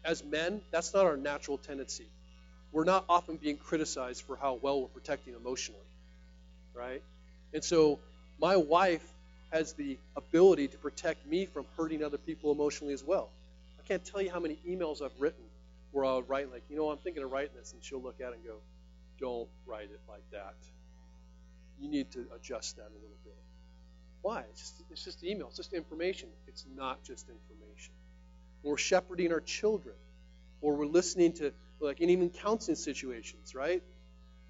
[0.04, 2.06] As men, that's not our natural tendency.
[2.72, 5.80] We're not often being criticized for how well we're protecting emotionally,
[6.74, 7.02] right?
[7.54, 7.98] And so
[8.40, 9.06] my wife
[9.52, 13.30] has the ability to protect me from hurting other people emotionally as well.
[13.78, 15.44] I can't tell you how many emails I've written
[15.92, 18.32] where I'll write like, you know, I'm thinking of writing this, and she'll look at
[18.32, 18.56] it and go,
[19.18, 20.54] don't write it like that.
[21.80, 23.36] You need to adjust that a little bit.
[24.22, 24.44] Why?
[24.50, 25.48] It's just, it's just email.
[25.48, 26.28] It's just information.
[26.48, 27.92] It's not just information.
[28.62, 29.94] We're shepherding our children,
[30.60, 33.82] or we're listening to, like, in even counseling situations, right?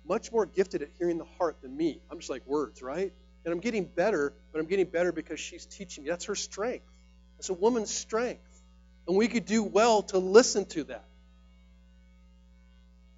[0.08, 2.00] Much more gifted at hearing the heart than me.
[2.10, 3.12] I'm just like words, right?
[3.44, 6.10] And I'm getting better, but I'm getting better because she's teaching me.
[6.10, 6.86] That's her strength.
[7.38, 8.40] It's a woman's strength.
[9.06, 11.04] And we could do well to listen to that.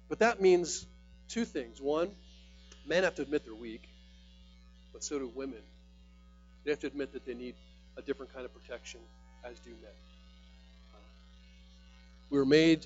[0.09, 0.85] But that means
[1.29, 1.79] two things.
[1.81, 2.09] One,
[2.85, 3.87] men have to admit they're weak,
[4.91, 5.61] but so do women.
[6.63, 7.55] They have to admit that they need
[7.97, 8.99] a different kind of protection,
[9.43, 9.91] as do men.
[12.29, 12.85] We were made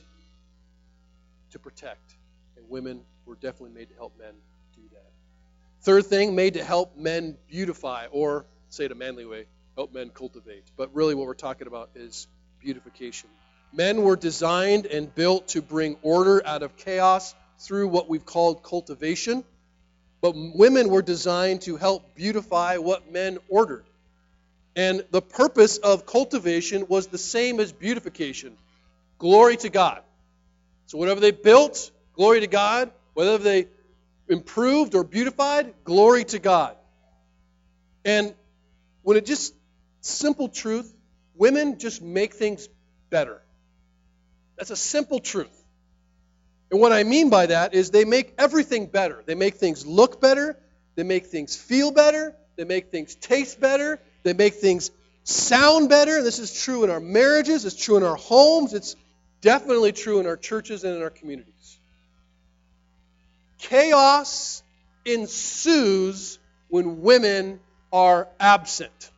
[1.51, 2.15] to protect,
[2.55, 4.33] and women were definitely made to help men
[4.75, 5.11] do that.
[5.81, 10.09] Third thing, made to help men beautify, or say it a manly way, help men
[10.09, 10.63] cultivate.
[10.77, 12.27] But really, what we're talking about is
[12.61, 13.29] beautification.
[13.73, 18.63] Men were designed and built to bring order out of chaos through what we've called
[18.63, 19.43] cultivation.
[20.21, 23.85] But women were designed to help beautify what men ordered.
[24.75, 28.57] And the purpose of cultivation was the same as beautification
[29.17, 30.01] glory to God.
[30.87, 32.91] So, whatever they built, glory to God.
[33.13, 33.67] Whether they
[34.27, 36.75] improved or beautified, glory to God.
[38.03, 38.33] And
[39.03, 39.53] when it just,
[40.01, 40.93] simple truth,
[41.35, 42.67] women just make things
[43.09, 43.41] better.
[44.57, 45.62] That's a simple truth.
[46.73, 49.21] And what I mean by that is they make everything better.
[49.27, 50.57] They make things look better,
[50.95, 54.89] they make things feel better, they make things taste better, they make things
[55.23, 56.23] sound better.
[56.23, 58.95] This is true in our marriages, it's true in our homes, it's
[59.39, 61.77] definitely true in our churches and in our communities.
[63.59, 64.63] Chaos
[65.05, 67.59] ensues when women
[67.91, 69.11] are absent.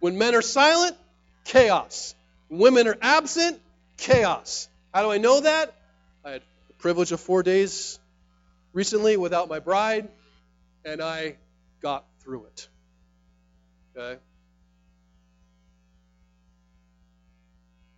[0.00, 0.96] When men are silent,
[1.44, 2.16] chaos.
[2.48, 3.60] Women are absent,
[3.98, 4.66] chaos.
[4.92, 5.72] How do I know that?
[6.24, 8.00] I had the privilege of four days
[8.72, 10.08] recently without my bride,
[10.84, 11.36] and I
[11.80, 12.68] got through it.
[13.96, 14.20] Okay?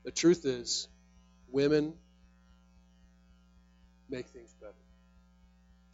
[0.05, 0.89] The truth is,
[1.51, 1.95] women
[4.11, 4.73] make things better.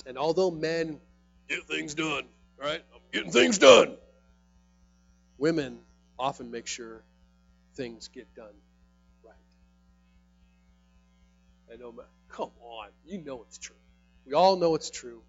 [0.06, 0.98] And although men
[1.48, 2.24] get things done,
[2.60, 2.82] right?
[2.92, 3.96] I'm getting things done.
[5.36, 5.78] Women
[6.18, 7.02] often make sure
[7.76, 8.54] things get done
[11.76, 11.94] Know,
[12.28, 13.76] come on, you know it's true.
[14.26, 15.22] We all know it's true.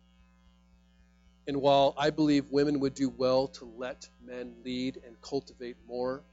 [1.47, 6.23] And while I believe women would do well to let men lead and cultivate more,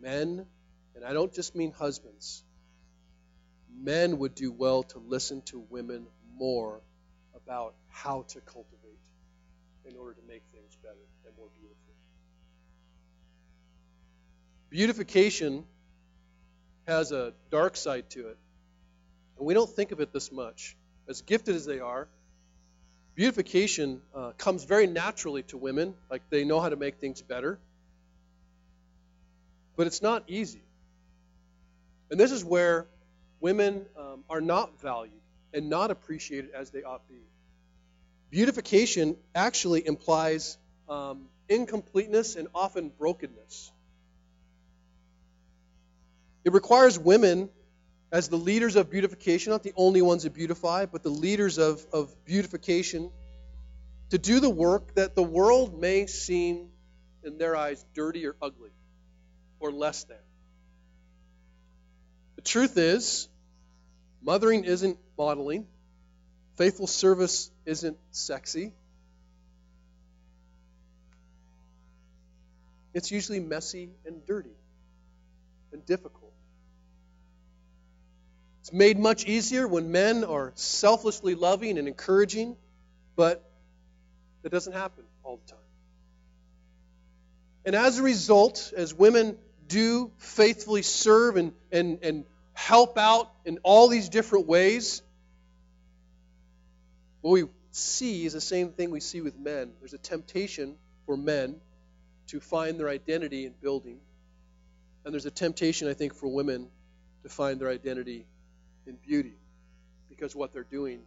[0.00, 0.46] men,
[0.94, 2.42] and I don't just mean husbands,
[3.78, 6.80] men would do well to listen to women more
[7.34, 8.76] about how to cultivate
[9.84, 10.94] in order to make things better
[11.26, 11.76] and more beautiful.
[14.70, 15.64] Beautification
[16.86, 18.38] has a dark side to it,
[19.38, 20.76] and we don't think of it this much.
[21.08, 22.08] As gifted as they are,
[23.14, 27.58] beautification uh, comes very naturally to women, like they know how to make things better.
[29.76, 30.62] But it's not easy.
[32.10, 32.86] And this is where
[33.40, 35.12] women um, are not valued
[35.52, 37.20] and not appreciated as they ought to be.
[38.30, 40.58] Beautification actually implies
[40.88, 43.70] um, incompleteness and often brokenness.
[46.44, 47.48] It requires women
[48.12, 51.84] as the leaders of beautification, not the only ones that beautify, but the leaders of,
[51.92, 53.10] of beautification,
[54.10, 56.68] to do the work that the world may seem,
[57.24, 58.70] in their eyes, dirty or ugly
[59.58, 60.16] or less than.
[62.36, 63.28] The truth is,
[64.22, 65.66] mothering isn't modeling,
[66.56, 68.72] faithful service isn't sexy.
[72.94, 74.56] It's usually messy and dirty
[75.72, 76.25] and difficult.
[78.66, 82.56] It's made much easier when men are selflessly loving and encouraging,
[83.14, 83.48] but
[84.42, 85.60] that doesn't happen all the time.
[87.64, 89.38] And as a result, as women
[89.68, 95.00] do faithfully serve and, and, and help out in all these different ways,
[97.20, 99.74] what we see is the same thing we see with men.
[99.78, 100.74] There's a temptation
[101.06, 101.60] for men
[102.30, 104.00] to find their identity in building,
[105.04, 106.66] and there's a temptation, I think, for women
[107.22, 108.26] to find their identity
[108.86, 109.36] in beauty
[110.08, 111.00] because what they're doing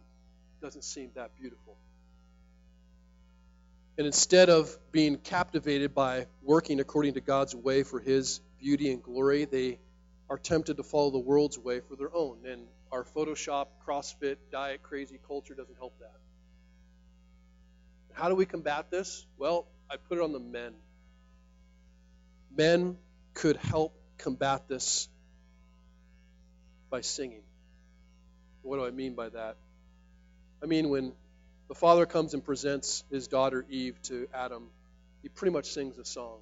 [0.60, 1.76] doesn't seem that beautiful.
[3.98, 9.02] And instead of being captivated by working according to God's way for His beauty and
[9.02, 9.78] glory, they
[10.28, 12.38] are tempted to follow the world's way for their own.
[12.46, 12.62] And
[12.92, 16.16] our Photoshop, CrossFit, diet crazy culture doesn't help that.
[18.12, 19.26] How do we combat this?
[19.38, 20.72] Well, I put it on the men.
[22.56, 22.96] Men
[23.34, 25.08] could help combat this
[26.90, 27.42] by singing.
[28.62, 29.56] What do I mean by that?
[30.62, 31.12] I mean, when
[31.68, 34.68] the father comes and presents his daughter Eve to Adam,
[35.22, 36.38] he pretty much sings a song.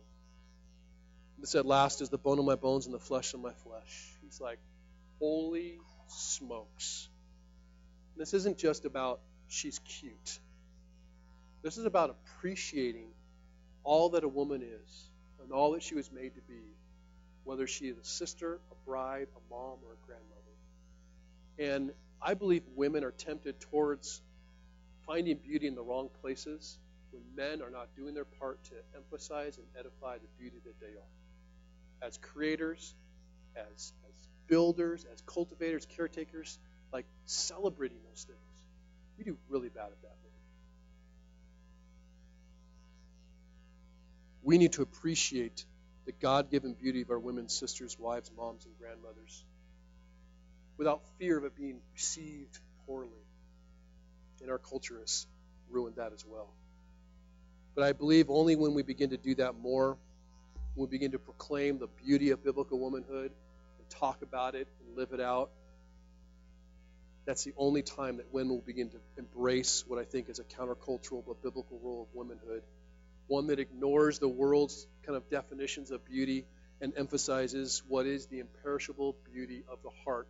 [1.41, 4.13] It said, Last is the bone of my bones and the flesh of my flesh.
[4.25, 4.59] He's like,
[5.21, 7.09] Holy smokes.
[8.17, 10.41] This isn't just about she's cute.
[11.63, 13.09] This is about appreciating
[13.85, 15.11] all that a woman is
[15.43, 16.63] and all that she was made to be,
[17.45, 20.49] whether she is a sister, a bride, a mom, or a grandmother.
[21.59, 24.21] And I believe women are tempted towards
[25.07, 26.79] finding beauty in the wrong places
[27.13, 30.87] when men are not doing their part to emphasize and edify the beauty that they
[30.87, 32.07] are.
[32.07, 32.95] As creators,
[33.57, 36.59] as, as builders, as cultivators, caretakers,
[36.93, 38.39] like celebrating those things.
[39.17, 40.19] We do really bad at that.
[44.43, 45.67] We need to appreciate
[46.07, 49.45] the God given beauty of our women, sisters, wives, moms, and grandmothers
[50.79, 53.11] without fear of it being received poorly.
[54.41, 55.27] And our culture has
[55.71, 56.49] ruined that as well.
[57.75, 59.99] But I believe only when we begin to do that more,
[60.75, 63.33] when we begin to proclaim the beauty of biblical womanhood
[63.79, 65.51] and talk about it and live it out,
[67.27, 70.45] that's the only time that women will begin to embrace what I think is a
[70.45, 72.63] countercultural but biblical role of womanhood.
[73.27, 76.47] One that ignores the world's kind of definitions of beauty
[76.81, 80.27] and emphasizes what is the imperishable beauty of the heart.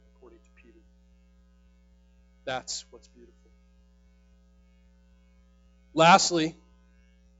[2.49, 3.51] That's what's beautiful.
[5.93, 6.57] Lastly,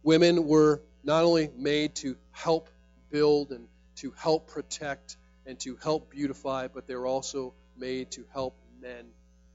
[0.03, 2.69] women were not only made to help
[3.11, 8.27] build and to help protect and to help beautify, but they were also made to
[8.35, 9.07] help men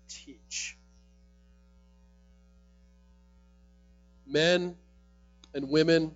[0.07, 0.75] teach.
[4.25, 4.75] Men
[5.53, 6.15] and women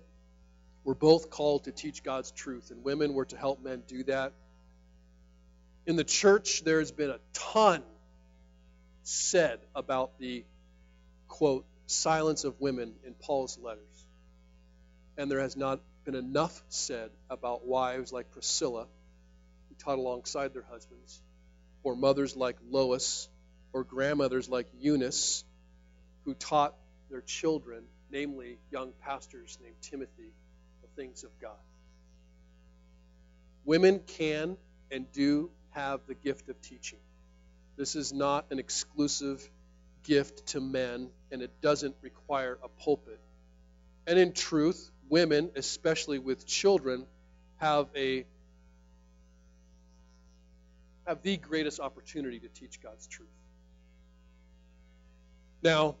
[0.82, 4.32] were both called to teach God's truth, and women were to help men do that
[5.86, 7.84] in the church, there's been a ton
[9.08, 10.44] said about the,
[11.28, 14.06] quote, silence of women in Paul's letters.
[15.16, 18.86] And there has not been enough said about wives like Priscilla,
[19.68, 21.22] who taught alongside their husbands,
[21.82, 23.28] or mothers like Lois,
[23.72, 25.42] or grandmothers like Eunice,
[26.26, 26.74] who taught
[27.10, 30.34] their children, namely young pastors named Timothy,
[30.82, 31.56] the things of God.
[33.64, 34.58] Women can
[34.90, 36.98] and do have the gift of teaching.
[37.78, 39.48] This is not an exclusive
[40.02, 43.20] gift to men, and it doesn't require a pulpit.
[44.04, 47.06] And in truth, women, especially with children,
[47.58, 48.26] have a
[51.06, 53.28] have the greatest opportunity to teach God's truth.
[55.62, 55.94] Now,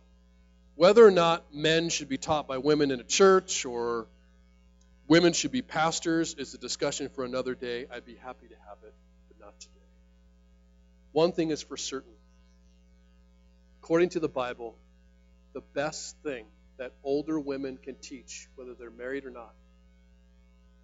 [0.74, 4.06] whether or not men should be taught by women in a church or
[5.06, 7.86] women should be pastors is a discussion for another day.
[7.90, 8.94] I'd be happy to have it,
[9.28, 9.77] but not today.
[11.18, 12.12] One thing is for certain.
[13.82, 14.76] According to the Bible,
[15.52, 16.44] the best thing
[16.76, 19.52] that older women can teach, whether they're married or not,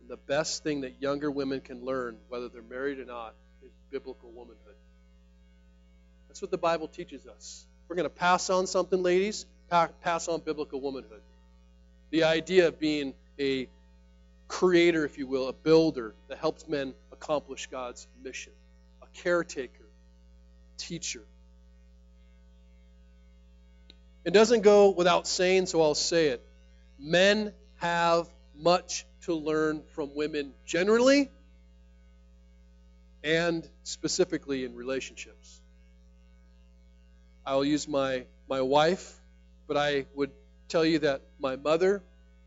[0.00, 3.70] and the best thing that younger women can learn, whether they're married or not, is
[3.92, 4.74] biblical womanhood.
[6.26, 7.64] That's what the Bible teaches us.
[7.86, 11.22] We're going to pass on something, ladies, pass on biblical womanhood.
[12.10, 13.68] The idea of being a
[14.48, 18.52] creator, if you will, a builder that helps men accomplish God's mission,
[19.00, 19.83] a caretaker,
[20.88, 21.22] teacher.
[24.24, 26.46] It doesn't go without saying, so I'll say it.
[26.98, 31.30] Men have much to learn from women generally
[33.22, 35.60] and specifically in relationships.
[37.46, 39.20] I'll use my, my wife,
[39.66, 40.30] but I would
[40.68, 42.02] tell you that my mother,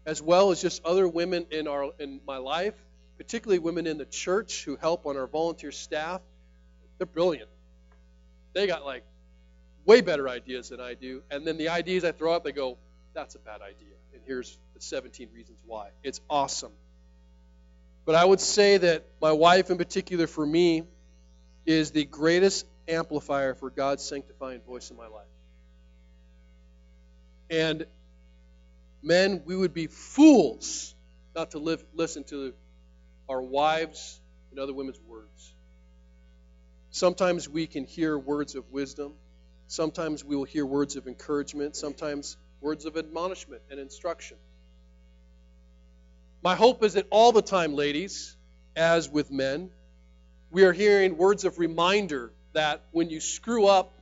[0.05, 2.75] as well as just other women in, our, in my life,
[3.17, 6.21] particularly women in the church who help on our volunteer staff,
[6.97, 7.49] they're brilliant.
[8.57, 9.03] They got like
[9.85, 11.21] way better ideas than I do.
[11.29, 12.79] And then the ideas I throw up, they go,
[13.13, 13.93] that's a bad idea.
[14.13, 15.89] And here's the 17 reasons why.
[16.01, 16.71] It's awesome.
[18.03, 20.81] But I would say that my wife, in particular for me,
[21.67, 25.27] is the greatest amplifier for God's sanctifying voice in my life.
[27.51, 27.85] And
[29.03, 30.95] men, we would be fools
[31.35, 32.55] not to live, listen to
[33.29, 35.53] our wives and other women's words.
[36.97, 39.13] Sometimes we can hear words of wisdom.
[39.67, 41.75] Sometimes we will hear words of encouragement.
[41.75, 44.35] Sometimes words of admonishment and instruction.
[46.41, 48.35] My hope is that all the time, ladies,
[48.75, 49.69] as with men,
[50.49, 53.93] we are hearing words of reminder that when you screw up,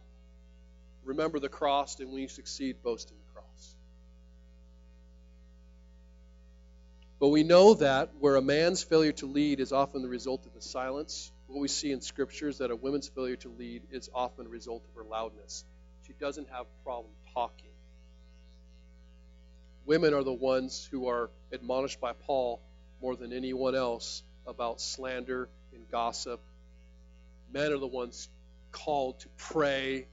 [1.03, 3.75] remember the cross, and when you succeed, boast in the cross.
[7.19, 10.53] But we know that where a man's failure to lead is often the result of
[10.53, 14.09] his silence, what we see in Scripture is that a woman's failure to lead is
[14.13, 15.63] often a result of her loudness.
[16.07, 17.69] She doesn't have problem talking
[19.85, 22.61] women are the ones who are admonished by Paul
[23.01, 26.41] more than anyone else about slander and gossip.
[27.51, 28.29] Men are the ones
[28.71, 30.07] called to pray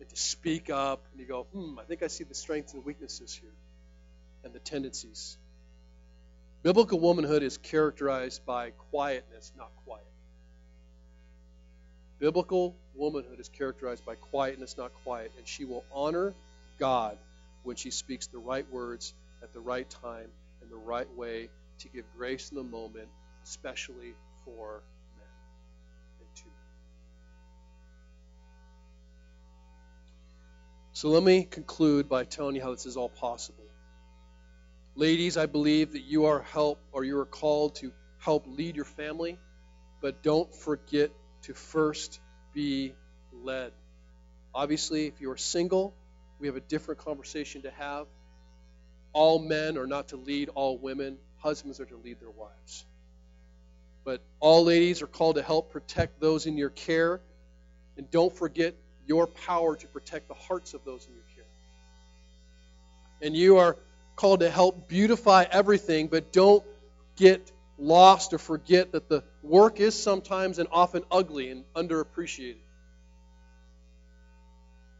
[0.00, 1.04] and to speak up.
[1.12, 3.52] And you go, hmm, I think I see the strengths and weaknesses here
[4.44, 5.36] and the tendencies.
[6.62, 10.04] Biblical womanhood is characterized by quietness, not quiet.
[12.18, 16.34] Biblical womanhood is characterized by quietness, not quiet, and she will honor
[16.78, 17.18] God
[17.62, 19.12] when she speaks the right words
[19.42, 20.28] at the right time
[20.62, 21.50] in the right way
[21.80, 23.08] to give grace in the moment,
[23.44, 24.14] especially
[24.44, 24.82] for
[25.16, 25.26] men
[26.20, 26.52] and to men.
[30.92, 33.64] So let me conclude by telling you how this is all possible.
[34.94, 38.86] Ladies, I believe that you are help or you are called to help lead your
[38.86, 39.38] family,
[40.00, 41.10] but don't forget
[41.46, 42.20] to first
[42.52, 42.92] be
[43.32, 43.72] led.
[44.54, 45.94] Obviously, if you are single,
[46.38, 48.06] we have a different conversation to have.
[49.12, 52.84] All men are not to lead all women, husbands are to lead their wives.
[54.04, 57.20] But all ladies are called to help protect those in your care.
[57.96, 58.74] And don't forget
[59.06, 61.44] your power to protect the hearts of those in your care.
[63.22, 63.76] And you are
[64.16, 66.64] called to help beautify everything, but don't
[67.16, 72.56] get lost or forget that the work is sometimes and often ugly and underappreciated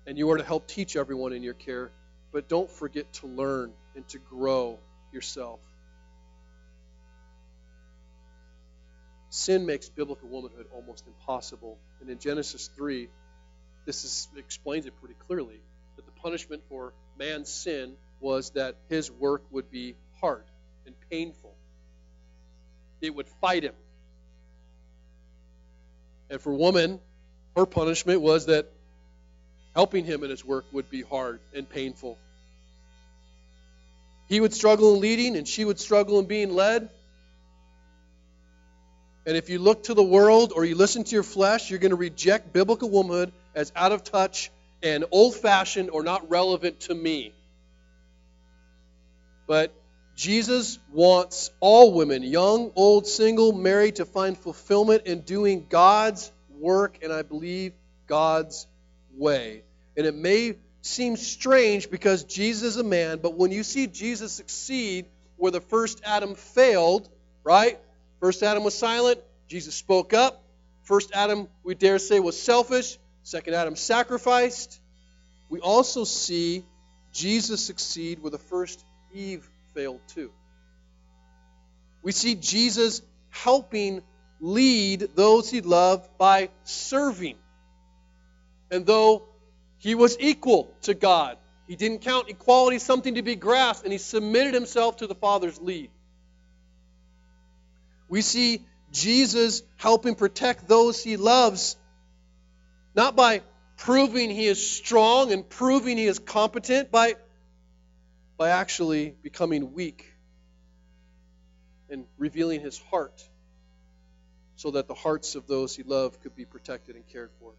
[0.07, 1.91] and you are to help teach everyone in your care,
[2.33, 4.79] but don't forget to learn and to grow
[5.13, 5.61] yourself.
[9.31, 11.79] Sin makes biblical womanhood almost impossible.
[12.01, 13.09] And in Genesis 3,
[13.85, 15.61] this is, explains it pretty clearly
[15.97, 20.45] that the punishment for man's sin was that his work would be hard
[20.87, 21.56] and painful.
[23.01, 23.75] It would fight him.
[26.31, 27.01] And for woman,
[27.55, 28.73] her punishment was that
[29.77, 32.17] Helping him in his work would be hard and painful.
[34.27, 36.89] He would struggle in leading, and she would struggle in being led.
[39.27, 41.91] And if you look to the world or you listen to your flesh, you're going
[41.91, 44.51] to reject biblical womanhood as out of touch
[44.83, 47.35] and old fashioned or not relevant to me.
[49.47, 49.75] But
[50.17, 56.99] Jesus wants all women, young, old, single, married, to find fulfillment in doing God's work
[57.03, 57.75] and I believe
[58.07, 58.67] God's
[59.15, 59.63] way.
[59.95, 64.33] And it may seem strange because Jesus is a man, but when you see Jesus
[64.33, 65.05] succeed
[65.37, 67.09] where the first Adam failed,
[67.45, 67.79] right?
[68.21, 70.43] First Adam was silent, Jesus spoke up.
[70.85, 72.97] First Adam, we dare say, was selfish.
[73.23, 74.81] Second Adam sacrificed.
[75.51, 76.65] We also see
[77.13, 80.33] Jesus succeed where the first Eve failed too.
[82.03, 84.03] We see Jesus helping
[84.41, 87.37] lead those he loved by serving.
[88.71, 89.25] And though
[89.79, 91.37] he was equal to God,
[91.69, 95.61] he didn't count equality something to be grasped, and he submitted himself to the Father's
[95.61, 95.91] lead.
[98.09, 101.77] We see Jesus helping protect those he loves,
[102.95, 103.43] not by
[103.77, 107.17] proving he is strong and proving he is competent, by,
[108.37, 110.13] by actually becoming weak
[111.89, 113.23] and revealing his heart
[114.57, 117.53] so that the hearts of those he loved could be protected and cared for.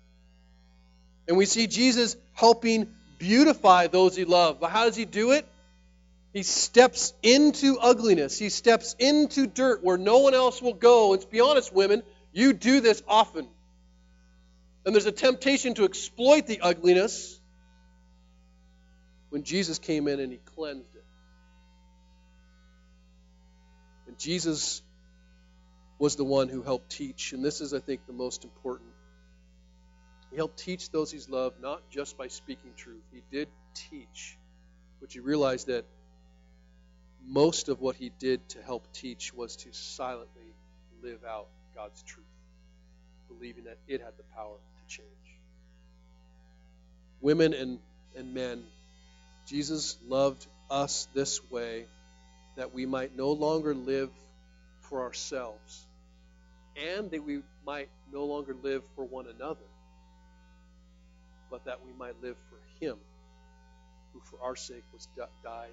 [1.28, 2.88] And we see Jesus helping
[3.20, 4.60] beautify those he loved.
[4.60, 5.48] But how does he do it?
[6.34, 8.38] He steps into ugliness.
[8.38, 11.14] He steps into dirt where no one else will go.
[11.14, 13.48] And to be honest, women, you do this often.
[14.86, 17.40] And there's a temptation to exploit the ugliness
[19.30, 21.04] when Jesus came in and he cleansed it.
[24.08, 24.82] And Jesus
[26.00, 27.34] was the one who helped teach.
[27.34, 28.90] And this is, I think, the most important.
[30.32, 33.04] He helped teach those he's loved not just by speaking truth.
[33.12, 34.38] He did teach,
[35.00, 35.86] but you realize that
[37.26, 40.54] most of what he did to help teach was to silently
[41.02, 42.26] live out God's truth,
[43.28, 45.08] believing that it had the power to change.
[47.22, 47.80] Women and,
[48.16, 48.64] and men,
[49.48, 51.86] Jesus loved us this way
[52.58, 54.10] that we might no longer live
[54.82, 55.86] for ourselves
[56.76, 59.66] and that we might no longer live for one another,
[61.50, 62.98] but that we might live for Him
[64.14, 65.08] who for our sake was
[65.44, 65.70] died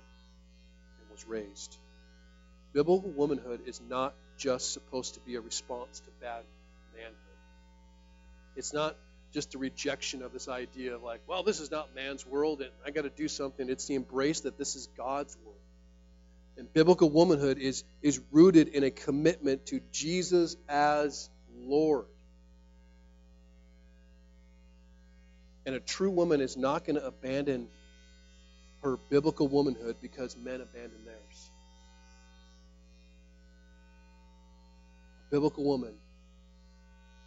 [1.00, 1.76] and was raised.
[2.72, 6.44] Biblical womanhood is not just supposed to be a response to bad
[6.94, 7.14] manhood.
[8.56, 8.96] It's not
[9.34, 12.70] just a rejection of this idea of like, well, this is not man's world and
[12.86, 13.68] I got to do something.
[13.68, 15.58] It's the embrace that this is God's world.
[16.56, 22.06] And biblical womanhood is, is rooted in a commitment to Jesus as Lord.
[25.66, 27.66] And a true woman is not going to abandon
[28.84, 31.50] her biblical womanhood because men abandon theirs.
[35.26, 35.94] A biblical woman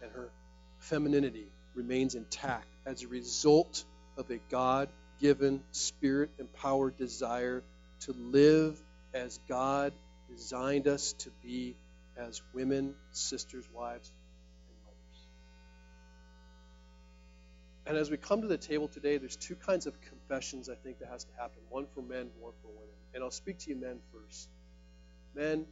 [0.00, 0.30] and her
[0.78, 1.48] femininity
[1.78, 3.84] remains intact as a result
[4.16, 4.88] of a God
[5.20, 7.62] given, spirit empowered desire
[8.00, 8.78] to live
[9.14, 9.92] as God
[10.28, 11.76] designed us to be
[12.16, 14.10] as women, sisters, wives,
[14.68, 15.20] And mothers.
[17.86, 20.98] And as we come to the table today, there's two kinds of confessions I think
[20.98, 22.94] that has to happen one for men, one for women.
[23.14, 24.48] And I'll speak to you men first.
[25.36, 25.64] Men,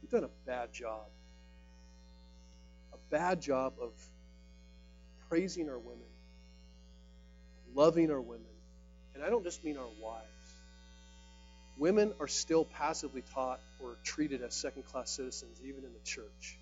[0.00, 1.06] you've done a bad job.
[2.92, 3.90] A bad job of
[5.32, 6.12] praising our women,
[7.74, 8.52] loving our women.
[9.14, 10.26] And I don't just mean our wives.
[11.78, 16.58] Women are still passively taught or treated as second class citizens, even in the church.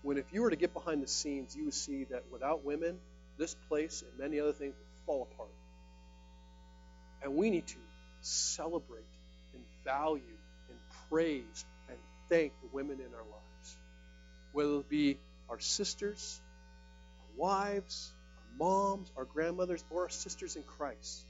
[0.00, 2.96] When if you were to get behind the scenes, you would see that without women,
[3.36, 5.50] this place and many other things would fall apart.
[7.22, 7.78] And we need to
[8.22, 9.04] celebrate
[9.52, 10.22] and value
[10.70, 10.78] and
[11.10, 11.98] praise and
[12.30, 13.76] thank the women in our lives,
[14.52, 15.18] whether it be
[15.50, 16.40] our sisters,
[17.38, 21.24] wives, our moms, our grandmothers, or our sisters in Christ.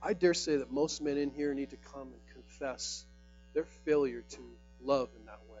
[0.00, 3.04] I dare say that most men in here need to come and confess
[3.54, 4.40] their failure to
[4.80, 5.58] love in that way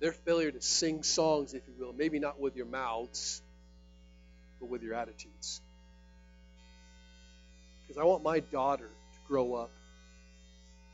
[0.00, 3.42] their failure to sing songs, if you will, maybe not with your mouths,
[4.58, 5.60] but with your attitudes.
[7.86, 9.70] Because I want my daughter to grow up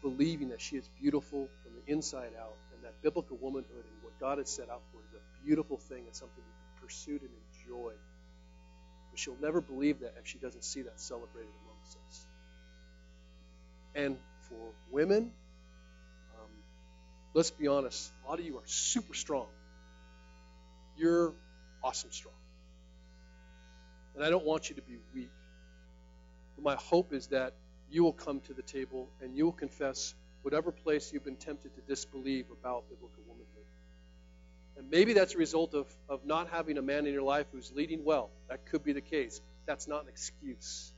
[0.03, 2.55] believing that she is beautiful from the inside out
[3.03, 6.43] biblical womanhood and what God has set out for is a beautiful thing and something
[6.43, 7.99] to be pursued and enjoyed.
[9.11, 12.27] But she'll never believe that if she doesn't see that celebrated amongst us.
[13.95, 14.19] And
[14.49, 15.31] for women,
[16.35, 16.51] um,
[17.35, 19.47] let's be honest, a lot of you are super strong.
[20.97, 21.33] You're
[21.83, 22.35] awesome strong.
[24.15, 25.31] And I don't want you to be weak.
[26.57, 27.55] But my hope is that
[27.91, 30.15] you will come to the table and you will confess
[30.47, 33.65] whatever place you've been tempted to disbelieve about biblical womanhood.
[34.77, 37.73] And maybe that's a result of, of not having a man in your life who's
[37.75, 38.31] leading well.
[38.49, 39.41] That could be the case.
[39.67, 40.93] That's not an excuse.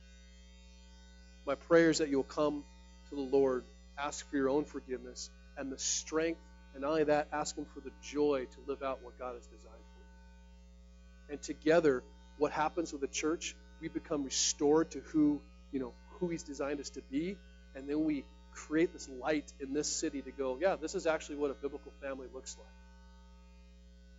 [1.47, 2.63] My prayer is that you'll come
[3.09, 3.63] to the Lord,
[3.97, 6.41] ask for your own forgiveness, and the strength,
[6.75, 9.47] and not only that, ask Him for the joy to live out what God has
[9.47, 11.33] designed for you.
[11.33, 12.03] And together,
[12.37, 15.41] what happens with the church, we become restored to who,
[15.71, 17.35] you know, who He's designed us to be,
[17.73, 21.37] and then we create this light in this city to go, yeah, this is actually
[21.37, 22.67] what a biblical family looks like.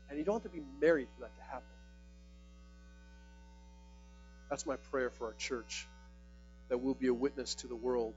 [0.08, 1.62] And you don't have to be married for that to happen.
[4.48, 5.86] That's my prayer for our church,
[6.68, 8.14] that we'll be a witness to the world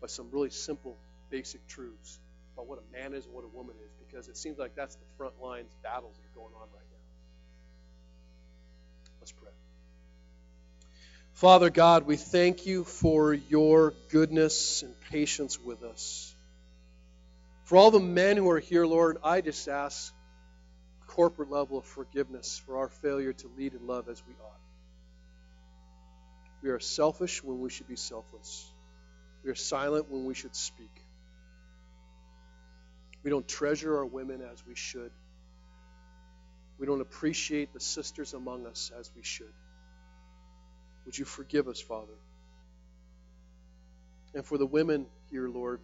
[0.00, 0.96] by some really simple,
[1.30, 2.18] basic truths
[2.54, 4.94] about what a man is and what a woman is, because it seems like that's
[4.94, 7.04] the front lines battles that are going on right now.
[9.20, 9.50] Let's pray.
[11.38, 16.34] Father God, we thank you for your goodness and patience with us.
[17.62, 20.12] For all the men who are here, Lord, I just ask
[21.06, 24.60] corporate level of forgiveness for our failure to lead and love as we ought.
[26.60, 28.68] We are selfish when we should be selfless.
[29.44, 30.90] We are silent when we should speak.
[33.22, 35.12] We don't treasure our women as we should.
[36.80, 39.54] We don't appreciate the sisters among us as we should.
[41.08, 42.12] Would you forgive us, Father?
[44.34, 45.80] And for the women here, Lord,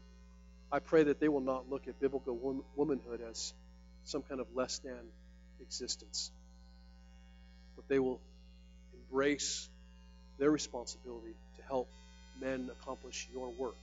[0.70, 3.54] I pray that they will not look at biblical womanhood as
[4.04, 4.98] some kind of less than
[5.62, 6.30] existence.
[7.74, 8.20] But they will
[8.92, 9.66] embrace
[10.38, 11.88] their responsibility to help
[12.38, 13.80] men accomplish your work.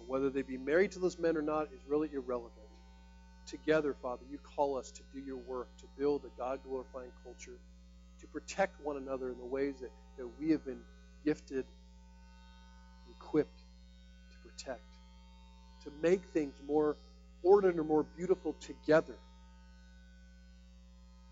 [0.00, 2.52] And whether they be married to those men or not is really irrelevant.
[3.46, 7.60] Together, Father, you call us to do your work, to build a God glorifying culture,
[8.20, 10.80] to protect one another in the ways that, that we have been
[11.24, 11.64] gifted,
[13.10, 14.80] equipped to protect,
[15.84, 16.96] to make things more
[17.42, 19.16] ordered or more beautiful together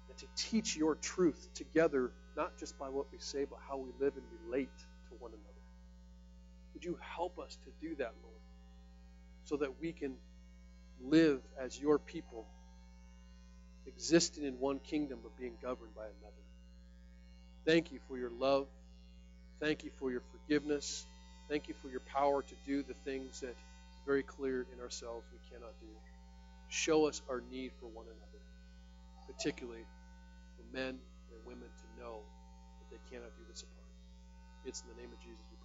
[0.09, 3.91] and to teach your truth together, not just by what we say, but how we
[3.99, 4.77] live and relate
[5.09, 5.43] to one another.
[6.75, 8.41] Would you help us to do that, Lord,
[9.45, 10.15] so that we can
[11.03, 12.47] live as your people,
[13.87, 16.46] existing in one kingdom but being governed by another?
[17.67, 18.69] Thank you for your love.
[19.61, 21.07] Thank you for your forgiveness.
[21.49, 23.57] Thank you for your power to do the things that
[24.07, 25.89] very clear in ourselves we cannot do.
[26.69, 28.45] Show us our need for one another,
[29.27, 29.87] particularly
[30.57, 30.99] for men
[31.33, 32.21] and women to know
[32.81, 33.89] that they cannot do this apart.
[34.65, 35.56] It's in the name of Jesus.